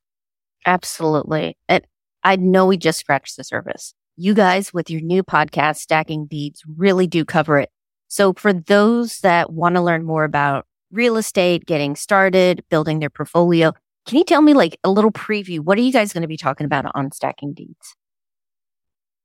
Absolutely. 0.65 1.57
And 1.67 1.85
I 2.23 2.35
know 2.35 2.65
we 2.65 2.77
just 2.77 2.99
scratched 2.99 3.37
the 3.37 3.43
surface. 3.43 3.93
You 4.15 4.33
guys 4.33 4.73
with 4.73 4.89
your 4.89 5.01
new 5.01 5.23
podcast, 5.23 5.77
Stacking 5.77 6.27
Deeds, 6.27 6.63
really 6.67 7.07
do 7.07 7.25
cover 7.25 7.57
it. 7.59 7.69
So 8.07 8.33
for 8.33 8.53
those 8.53 9.19
that 9.19 9.53
want 9.53 9.75
to 9.75 9.81
learn 9.81 10.03
more 10.03 10.23
about 10.23 10.65
real 10.91 11.17
estate, 11.17 11.65
getting 11.65 11.95
started, 11.95 12.63
building 12.69 12.99
their 12.99 13.09
portfolio, 13.09 13.73
can 14.05 14.17
you 14.17 14.23
tell 14.23 14.41
me 14.41 14.53
like 14.53 14.77
a 14.83 14.91
little 14.91 15.11
preview? 15.11 15.59
What 15.59 15.77
are 15.77 15.81
you 15.81 15.93
guys 15.93 16.11
going 16.11 16.23
to 16.23 16.27
be 16.27 16.37
talking 16.37 16.65
about 16.65 16.91
on 16.93 17.11
Stacking 17.11 17.53
Deeds? 17.53 17.95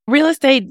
Real 0.06 0.26
estate, 0.26 0.68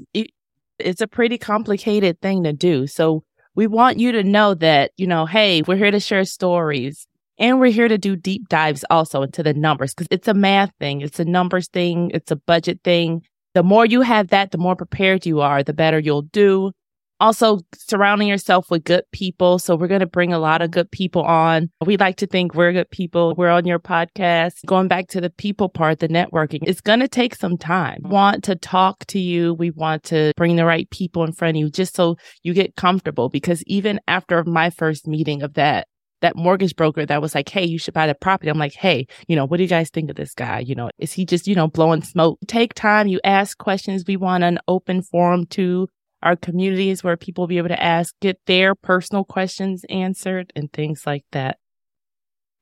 it's 0.78 1.00
a 1.00 1.06
pretty 1.06 1.38
complicated 1.38 2.20
thing 2.20 2.44
to 2.44 2.52
do. 2.52 2.86
So 2.86 3.22
we 3.54 3.66
want 3.66 3.98
you 3.98 4.12
to 4.12 4.22
know 4.22 4.54
that, 4.54 4.92
you 4.96 5.06
know, 5.06 5.26
hey, 5.26 5.62
we're 5.62 5.76
here 5.76 5.90
to 5.90 6.00
share 6.00 6.24
stories. 6.24 7.06
And 7.38 7.60
we're 7.60 7.72
here 7.72 7.88
to 7.88 7.98
do 7.98 8.16
deep 8.16 8.48
dives 8.48 8.84
also 8.90 9.22
into 9.22 9.42
the 9.42 9.52
numbers 9.52 9.94
because 9.94 10.08
it's 10.10 10.28
a 10.28 10.34
math 10.34 10.72
thing, 10.80 11.02
it's 11.02 11.20
a 11.20 11.24
numbers 11.24 11.68
thing, 11.68 12.10
it's 12.14 12.30
a 12.30 12.36
budget 12.36 12.80
thing. 12.82 13.22
The 13.54 13.62
more 13.62 13.86
you 13.86 14.02
have 14.02 14.28
that, 14.28 14.50
the 14.50 14.58
more 14.58 14.76
prepared 14.76 15.26
you 15.26 15.40
are, 15.40 15.62
the 15.62 15.72
better 15.72 15.98
you'll 15.98 16.22
do. 16.22 16.72
Also, 17.18 17.60
surrounding 17.74 18.28
yourself 18.28 18.70
with 18.70 18.84
good 18.84 19.04
people. 19.10 19.58
So, 19.58 19.74
we're 19.74 19.86
going 19.86 20.00
to 20.00 20.06
bring 20.06 20.34
a 20.34 20.38
lot 20.38 20.60
of 20.60 20.70
good 20.70 20.90
people 20.90 21.22
on. 21.22 21.70
We 21.84 21.96
like 21.96 22.16
to 22.16 22.26
think 22.26 22.54
we're 22.54 22.74
good 22.74 22.90
people. 22.90 23.34
We're 23.38 23.48
on 23.48 23.64
your 23.64 23.78
podcast. 23.78 24.56
Going 24.66 24.88
back 24.88 25.08
to 25.08 25.22
the 25.22 25.30
people 25.30 25.70
part, 25.70 26.00
the 26.00 26.08
networking, 26.08 26.58
it's 26.66 26.82
going 26.82 27.00
to 27.00 27.08
take 27.08 27.34
some 27.34 27.56
time. 27.56 28.00
We 28.04 28.10
want 28.10 28.44
to 28.44 28.54
talk 28.54 29.06
to 29.06 29.18
you. 29.18 29.54
We 29.54 29.70
want 29.70 30.02
to 30.04 30.34
bring 30.36 30.56
the 30.56 30.66
right 30.66 30.90
people 30.90 31.24
in 31.24 31.32
front 31.32 31.56
of 31.56 31.60
you 31.60 31.70
just 31.70 31.96
so 31.96 32.16
you 32.42 32.52
get 32.52 32.76
comfortable. 32.76 33.30
Because 33.30 33.62
even 33.66 33.98
after 34.06 34.44
my 34.44 34.68
first 34.68 35.06
meeting 35.06 35.42
of 35.42 35.54
that, 35.54 35.88
that 36.22 36.36
mortgage 36.36 36.76
broker 36.76 37.04
that 37.04 37.22
was 37.22 37.34
like, 37.34 37.48
Hey, 37.48 37.64
you 37.64 37.78
should 37.78 37.94
buy 37.94 38.06
the 38.06 38.14
property. 38.14 38.50
I'm 38.50 38.58
like, 38.58 38.74
Hey, 38.74 39.06
you 39.28 39.36
know, 39.36 39.46
what 39.46 39.58
do 39.58 39.62
you 39.62 39.68
guys 39.68 39.90
think 39.90 40.10
of 40.10 40.16
this 40.16 40.34
guy? 40.34 40.60
You 40.60 40.74
know, 40.74 40.90
is 40.98 41.12
he 41.12 41.24
just, 41.24 41.46
you 41.46 41.54
know, 41.54 41.68
blowing 41.68 42.02
smoke? 42.02 42.38
Take 42.46 42.74
time. 42.74 43.08
You 43.08 43.20
ask 43.24 43.56
questions. 43.58 44.04
We 44.06 44.16
want 44.16 44.44
an 44.44 44.58
open 44.68 45.02
forum 45.02 45.46
to 45.50 45.88
our 46.22 46.36
communities 46.36 47.04
where 47.04 47.16
people 47.16 47.42
will 47.42 47.48
be 47.48 47.58
able 47.58 47.68
to 47.68 47.82
ask, 47.82 48.14
get 48.20 48.40
their 48.46 48.74
personal 48.74 49.24
questions 49.24 49.84
answered 49.88 50.52
and 50.56 50.72
things 50.72 51.06
like 51.06 51.24
that. 51.32 51.58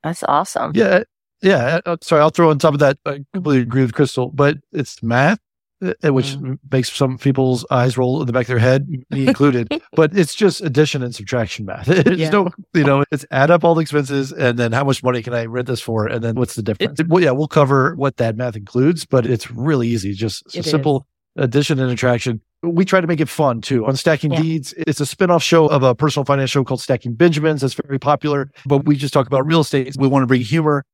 That's 0.02 0.22
awesome. 0.24 0.72
Yeah. 0.74 1.04
Yeah. 1.40 1.80
Uh, 1.86 1.96
sorry, 2.02 2.22
I'll 2.22 2.30
throw 2.30 2.50
on 2.50 2.58
top 2.58 2.74
of 2.74 2.80
that. 2.80 2.98
I 3.06 3.24
completely 3.32 3.62
agree 3.62 3.82
with 3.82 3.94
Crystal, 3.94 4.30
but 4.30 4.58
it's 4.72 5.02
math 5.02 5.38
which 5.80 6.36
mm. 6.36 6.58
makes 6.70 6.92
some 6.92 7.18
people's 7.18 7.66
eyes 7.70 7.98
roll 7.98 8.20
in 8.20 8.26
the 8.26 8.32
back 8.32 8.42
of 8.42 8.48
their 8.48 8.58
head, 8.58 8.88
me 9.10 9.26
included. 9.26 9.68
but 9.92 10.16
it's 10.16 10.34
just 10.34 10.60
addition 10.62 11.02
and 11.02 11.14
subtraction 11.14 11.66
math. 11.66 11.88
It's 12.04 12.18
yeah. 12.18 12.30
no, 12.30 12.50
you 12.74 12.84
know, 12.84 13.04
it's 13.10 13.24
add 13.30 13.50
up 13.50 13.64
all 13.64 13.74
the 13.74 13.80
expenses 13.80 14.32
and 14.32 14.58
then 14.58 14.72
how 14.72 14.84
much 14.84 15.02
money 15.02 15.22
can 15.22 15.32
I 15.32 15.46
rent 15.46 15.66
this 15.66 15.80
for, 15.80 16.06
and 16.06 16.22
then 16.22 16.34
what's 16.34 16.54
the 16.54 16.62
difference? 16.62 17.00
It, 17.00 17.08
well, 17.08 17.22
yeah, 17.22 17.30
we'll 17.30 17.48
cover 17.48 17.94
what 17.94 18.18
that 18.18 18.36
math 18.36 18.56
includes, 18.56 19.04
but 19.04 19.26
it's 19.26 19.50
really 19.50 19.88
easy. 19.88 20.12
Just 20.12 20.50
simple 20.50 21.06
is. 21.36 21.44
addition 21.44 21.78
and 21.78 21.90
subtraction. 21.90 22.40
We 22.62 22.84
try 22.84 23.00
to 23.00 23.06
make 23.06 23.20
it 23.20 23.28
fun 23.28 23.60
too. 23.60 23.86
On 23.86 23.96
Stacking 23.96 24.32
yeah. 24.32 24.42
Deeds, 24.42 24.74
it's 24.76 25.00
a 25.00 25.06
spin-off 25.06 25.42
show 25.42 25.66
of 25.66 25.82
a 25.82 25.94
personal 25.94 26.24
finance 26.24 26.50
show 26.50 26.64
called 26.64 26.80
Stacking 26.80 27.14
Benjamins. 27.14 27.60
That's 27.60 27.74
very 27.74 27.98
popular, 27.98 28.50
but 28.66 28.86
we 28.86 28.96
just 28.96 29.12
talk 29.14 29.26
about 29.26 29.46
real 29.46 29.60
estate. 29.60 29.94
We 29.98 30.08
want 30.08 30.22
to 30.22 30.26
bring 30.26 30.42
humor 30.42 30.84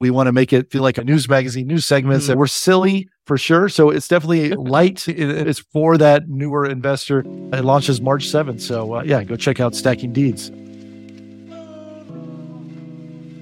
we 0.00 0.10
want 0.10 0.26
to 0.28 0.32
make 0.32 0.52
it 0.52 0.70
feel 0.70 0.82
like 0.82 0.98
a 0.98 1.04
news 1.04 1.28
magazine, 1.28 1.66
news 1.66 1.86
segments. 1.86 2.24
Mm-hmm. 2.24 2.32
And 2.32 2.40
we're 2.40 2.46
silly 2.46 3.08
for 3.26 3.38
sure. 3.38 3.68
So 3.68 3.90
it's 3.90 4.08
definitely 4.08 4.50
light. 4.54 5.06
It's 5.08 5.60
for 5.60 5.96
that 5.98 6.28
newer 6.28 6.66
investor. 6.66 7.20
It 7.20 7.64
launches 7.64 8.00
March 8.00 8.26
7th. 8.26 8.60
So 8.60 8.96
uh, 8.96 9.02
yeah, 9.04 9.24
go 9.24 9.36
check 9.36 9.60
out 9.60 9.74
Stacking 9.74 10.12
Deeds. 10.12 10.50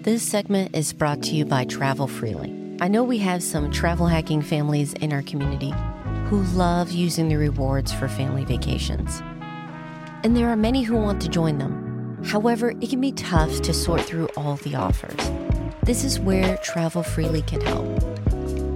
This 0.02 0.22
segment 0.22 0.74
is 0.74 0.92
brought 0.92 1.22
to 1.24 1.34
you 1.34 1.44
by 1.44 1.64
Travel 1.66 2.06
Freely. 2.06 2.56
I 2.80 2.88
know 2.88 3.04
we 3.04 3.18
have 3.18 3.42
some 3.42 3.70
travel 3.70 4.06
hacking 4.06 4.40
families 4.40 4.94
in 4.94 5.12
our 5.12 5.20
community 5.22 5.74
who 6.28 6.42
love 6.54 6.90
using 6.90 7.28
the 7.28 7.36
rewards 7.36 7.92
for 7.92 8.08
family 8.08 8.44
vacations. 8.44 9.20
And 10.24 10.34
there 10.34 10.48
are 10.48 10.56
many 10.56 10.82
who 10.82 10.96
want 10.96 11.20
to 11.22 11.28
join 11.28 11.58
them. 11.58 12.22
However, 12.24 12.70
it 12.80 12.88
can 12.88 13.00
be 13.00 13.12
tough 13.12 13.60
to 13.62 13.74
sort 13.74 14.00
through 14.02 14.28
all 14.36 14.56
the 14.56 14.74
offers. 14.74 15.30
This 15.82 16.04
is 16.04 16.18
where 16.18 16.56
Travel 16.58 17.02
Freely 17.02 17.42
can 17.42 17.60
help. 17.60 18.19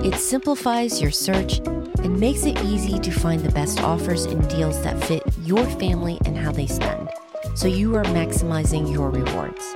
It 0.05 0.17
simplifies 0.17 1.01
your 1.01 1.11
search 1.11 1.61
and 1.61 2.21
makes 2.21 2.45
it 2.45 2.63
easy 2.63 2.99
to 2.99 3.11
find 3.11 3.43
the 3.43 3.53
best 3.53 3.81
offers 3.81 4.27
and 4.27 4.47
deals 4.51 4.83
that 4.83 5.03
fit 5.03 5.23
your 5.45 5.65
family 5.65 6.19
and 6.27 6.37
how 6.37 6.53
they 6.53 6.67
spend, 6.67 7.09
so 7.55 7.69
you 7.69 7.97
are 7.97 8.05
maximizing 8.05 8.93
your 8.93 9.09
rewards. 9.09 9.75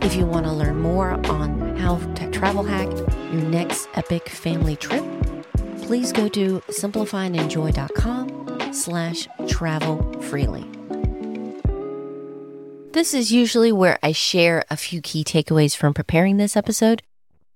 If 0.00 0.14
you 0.14 0.26
want 0.26 0.46
to 0.46 0.52
learn 0.52 0.80
more 0.80 1.14
on 1.26 1.76
how 1.76 1.96
to 1.96 2.30
travel 2.30 2.62
hack 2.62 2.88
your 3.32 3.42
next 3.42 3.88
epic 3.94 4.28
family 4.28 4.76
trip, 4.76 5.02
please 5.82 6.12
go 6.12 6.28
to 6.28 6.60
simplifyandenjoy.com 6.68 8.72
slash 8.72 9.26
travel 9.48 10.22
freely. 10.22 10.64
This 12.92 13.12
is 13.12 13.32
usually 13.32 13.72
where 13.72 13.98
I 14.04 14.12
share 14.12 14.64
a 14.70 14.76
few 14.76 15.02
key 15.02 15.24
takeaways 15.24 15.76
from 15.76 15.94
preparing 15.94 16.36
this 16.36 16.56
episode. 16.56 17.02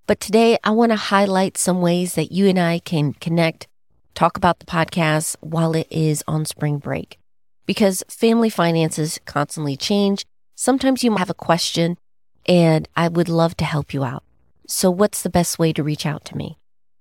But 0.07 0.19
today 0.19 0.59
I 0.65 0.71
want 0.71 0.91
to 0.91 0.97
highlight 0.97 1.57
some 1.57 1.81
ways 1.81 2.15
that 2.15 2.33
you 2.33 2.49
and 2.49 2.59
I 2.59 2.81
can 2.81 3.13
connect, 3.15 3.69
talk 4.15 4.37
about 4.37 4.59
the 4.59 4.67
podcast 4.67 5.37
while 5.41 5.75
it 5.75 5.87
is 5.91 6.25
on 6.27 6.45
spring 6.45 6.79
break. 6.79 7.19
Because 7.67 8.03
family 8.09 8.51
finances 8.51 9.21
constantly 9.27 9.77
change. 9.77 10.25
Sometimes 10.57 11.05
you 11.05 11.17
have 11.17 11.31
a 11.31 11.35
question 11.35 11.99
and 12.47 12.89
I 12.97 13.07
would 13.09 13.29
love 13.29 13.57
to 13.59 13.65
help 13.65 13.95
you 13.95 14.03
out. 14.03 14.25
So 14.67 14.91
what's 14.91 15.23
the 15.23 15.31
best 15.31 15.61
way 15.61 15.73
to 15.73 15.85
reach 15.85 16.05
out 16.05 16.25
to 16.27 16.37
me? 16.37 16.59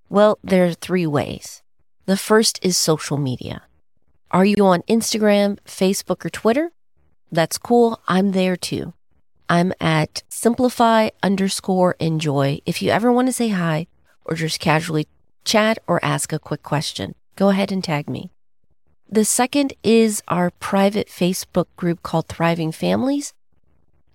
Well, 0.08 0.38
there 0.44 0.66
are 0.66 0.74
three 0.74 1.08
ways. 1.08 1.64
The 2.06 2.18
first 2.18 2.60
is 2.62 2.78
social 2.78 3.18
media. 3.18 3.64
Are 4.30 4.46
you 4.46 4.64
on 4.66 4.84
Instagram, 4.84 5.58
Facebook, 5.66 6.24
or 6.24 6.30
Twitter? 6.30 6.72
That's 7.32 7.58
cool. 7.58 8.00
I'm 8.08 8.32
there 8.32 8.56
too. 8.56 8.94
I'm 9.52 9.74
at 9.82 10.24
simplify 10.30 11.10
underscore 11.22 11.98
enjoy. 12.00 12.62
If 12.66 12.82
you 12.82 12.90
ever 12.90 13.12
want 13.12 13.28
to 13.28 13.34
say 13.34 13.50
hi 13.50 13.88
or 14.24 14.36
just 14.36 14.62
casually 14.62 15.10
chat 15.44 15.78
or 15.88 16.00
ask 16.06 16.32
a 16.32 16.40
quick 16.40 16.64
question, 16.64 17.16
go 17.36 17.50
ahead 17.50 17.70
and 17.70 17.84
tag 17.84 18.10
me. 18.10 18.32
The 19.10 19.26
second 19.26 19.74
is 19.84 20.24
our 20.30 20.52
private 20.52 21.10
Facebook 21.10 21.66
group 21.76 22.02
called 22.02 22.30
Thriving 22.30 22.72
Families. 22.72 23.34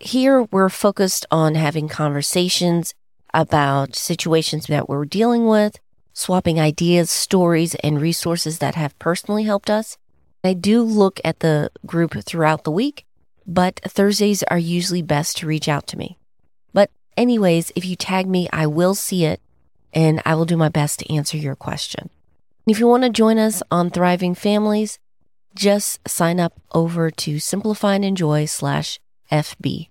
Here 0.00 0.44
we're 0.44 0.70
focused 0.70 1.26
on 1.30 1.54
having 1.54 1.86
conversations 1.86 2.94
about 3.34 3.94
situations 3.94 4.68
that 4.68 4.88
we're 4.88 5.04
dealing 5.04 5.46
with, 5.46 5.78
swapping 6.14 6.58
ideas, 6.58 7.10
stories, 7.10 7.74
and 7.84 8.00
resources 8.00 8.58
that 8.60 8.74
have 8.74 8.98
personally 8.98 9.42
helped 9.42 9.68
us. 9.68 9.98
I 10.42 10.54
do 10.54 10.80
look 10.80 11.20
at 11.22 11.40
the 11.40 11.70
group 11.84 12.14
throughout 12.24 12.64
the 12.64 12.70
week 12.70 13.05
but 13.46 13.80
Thursdays 13.84 14.42
are 14.44 14.58
usually 14.58 15.02
best 15.02 15.36
to 15.38 15.46
reach 15.46 15.68
out 15.68 15.86
to 15.88 15.98
me. 15.98 16.18
But 16.72 16.90
anyways, 17.16 17.72
if 17.76 17.84
you 17.84 17.96
tag 17.96 18.26
me, 18.26 18.48
I 18.52 18.66
will 18.66 18.94
see 18.94 19.24
it 19.24 19.40
and 19.92 20.20
I 20.26 20.34
will 20.34 20.44
do 20.44 20.56
my 20.56 20.68
best 20.68 20.98
to 21.00 21.14
answer 21.14 21.36
your 21.36 21.54
question. 21.54 22.10
If 22.66 22.80
you 22.80 22.88
want 22.88 23.04
to 23.04 23.10
join 23.10 23.38
us 23.38 23.62
on 23.70 23.90
Thriving 23.90 24.34
Families, 24.34 24.98
just 25.54 26.06
sign 26.08 26.40
up 26.40 26.60
over 26.72 27.10
to 27.10 27.38
Simplify 27.38 27.94
and 27.94 28.04
Enjoy 28.04 28.44
slash 28.46 28.98
FB. 29.30 29.88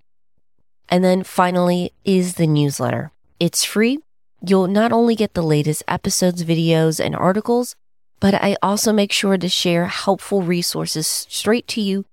And 0.89 1.04
then 1.04 1.24
finally 1.24 1.94
is 2.04 2.36
the 2.36 2.46
newsletter. 2.46 3.12
It's 3.39 3.63
free. 3.63 4.00
You'll 4.46 4.68
not 4.68 4.91
only 4.91 5.15
get 5.15 5.34
the 5.34 5.41
latest 5.41 5.84
episodes, 5.88 6.44
videos, 6.44 7.04
and 7.04 7.15
articles, 7.15 7.76
but 8.20 8.36
I 8.36 8.58
also 8.62 8.94
make 8.94 9.12
sure 9.12 9.38
to 9.38 9.50
share 9.50 9.86
helpful 9.86 10.44
resources 10.44 11.08
straight 11.08 11.68
to 11.70 11.82
you 11.82 12.06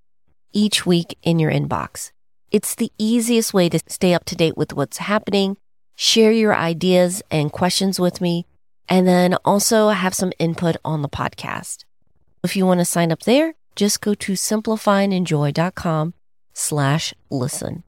each 0.53 0.87
week 0.87 1.17
in 1.23 1.38
your 1.38 1.51
inbox. 1.51 2.12
It's 2.51 2.75
the 2.75 2.93
easiest 2.99 3.55
way 3.55 3.69
to 3.69 3.81
stay 3.87 4.15
up 4.15 4.25
to 4.27 4.37
date 4.37 4.57
with 4.57 4.75
what's 4.75 4.99
happening, 4.99 5.57
share 5.97 6.33
your 6.33 6.55
ideas 6.55 7.23
and 7.31 7.51
questions 7.51 7.99
with 7.99 8.21
me, 8.21 8.47
and 8.88 9.09
then 9.09 9.35
also 9.45 9.88
have 9.88 10.15
some 10.15 10.33
input 10.38 10.77
on 10.85 11.03
the 11.03 11.09
podcast. 11.09 11.85
If 12.45 12.57
you 12.57 12.67
want 12.67 12.81
to 12.81 12.85
sign 12.85 13.12
up 13.12 13.21
there, 13.21 13.55
just 13.77 14.01
go 14.01 14.15
to 14.15 14.33
simplifyandenjoy.com 14.33 16.15
slash 16.53 17.15
listen. 17.31 17.85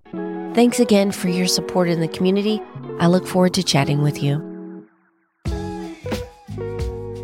Thanks 0.55 0.81
again 0.81 1.12
for 1.12 1.29
your 1.29 1.46
support 1.46 1.88
in 1.88 2.00
the 2.00 2.09
community. 2.09 2.62
I 3.00 3.09
look 3.09 3.27
forward 3.27 3.55
to 3.55 3.62
chatting 3.62 4.03
with 4.03 4.22
you. 4.22 4.50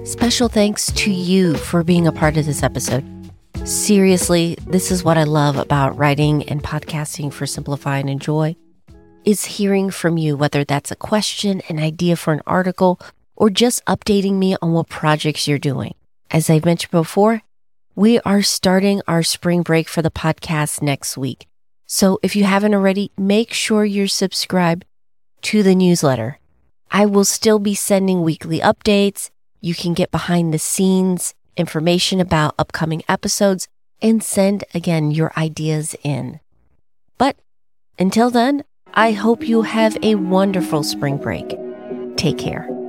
Special 0.04 0.48
thanks 0.48 0.90
to 0.92 1.10
you 1.10 1.54
for 1.54 1.84
being 1.84 2.06
a 2.06 2.12
part 2.12 2.36
of 2.36 2.44
this 2.44 2.62
episode. 2.62 3.19
Seriously, 3.64 4.56
this 4.66 4.90
is 4.90 5.04
what 5.04 5.18
I 5.18 5.24
love 5.24 5.56
about 5.56 5.96
writing 5.96 6.48
and 6.48 6.62
podcasting 6.62 7.32
for 7.32 7.46
Simplify 7.46 7.98
and 7.98 8.08
Enjoy 8.08 8.56
is 9.24 9.44
hearing 9.44 9.90
from 9.90 10.16
you, 10.16 10.36
whether 10.36 10.64
that's 10.64 10.90
a 10.90 10.96
question, 10.96 11.60
an 11.68 11.78
idea 11.78 12.16
for 12.16 12.32
an 12.32 12.40
article, 12.46 12.98
or 13.36 13.50
just 13.50 13.84
updating 13.84 14.34
me 14.34 14.56
on 14.62 14.72
what 14.72 14.88
projects 14.88 15.46
you're 15.46 15.58
doing. 15.58 15.94
As 16.30 16.48
I've 16.48 16.64
mentioned 16.64 16.90
before, 16.90 17.42
we 17.94 18.18
are 18.20 18.42
starting 18.42 19.02
our 19.06 19.22
spring 19.22 19.62
break 19.62 19.88
for 19.88 20.00
the 20.00 20.10
podcast 20.10 20.80
next 20.80 21.18
week. 21.18 21.46
So 21.86 22.18
if 22.22 22.34
you 22.34 22.44
haven't 22.44 22.74
already, 22.74 23.12
make 23.18 23.52
sure 23.52 23.84
you're 23.84 24.08
subscribed 24.08 24.86
to 25.42 25.62
the 25.62 25.74
newsletter. 25.74 26.38
I 26.90 27.06
will 27.06 27.24
still 27.24 27.58
be 27.58 27.74
sending 27.74 28.22
weekly 28.22 28.60
updates. 28.60 29.30
You 29.60 29.74
can 29.74 29.92
get 29.92 30.10
behind 30.10 30.54
the 30.54 30.58
scenes 30.58 31.34
information 31.56 32.20
about 32.20 32.54
upcoming 32.58 33.02
episodes, 33.08 33.68
and 34.02 34.22
send 34.22 34.64
again 34.74 35.10
your 35.10 35.32
ideas 35.36 35.94
in. 36.02 36.40
But 37.18 37.36
until 37.98 38.30
then, 38.30 38.64
I 38.94 39.12
hope 39.12 39.46
you 39.46 39.62
have 39.62 39.96
a 40.02 40.14
wonderful 40.14 40.82
spring 40.82 41.18
break. 41.18 41.56
Take 42.16 42.38
care. 42.38 42.79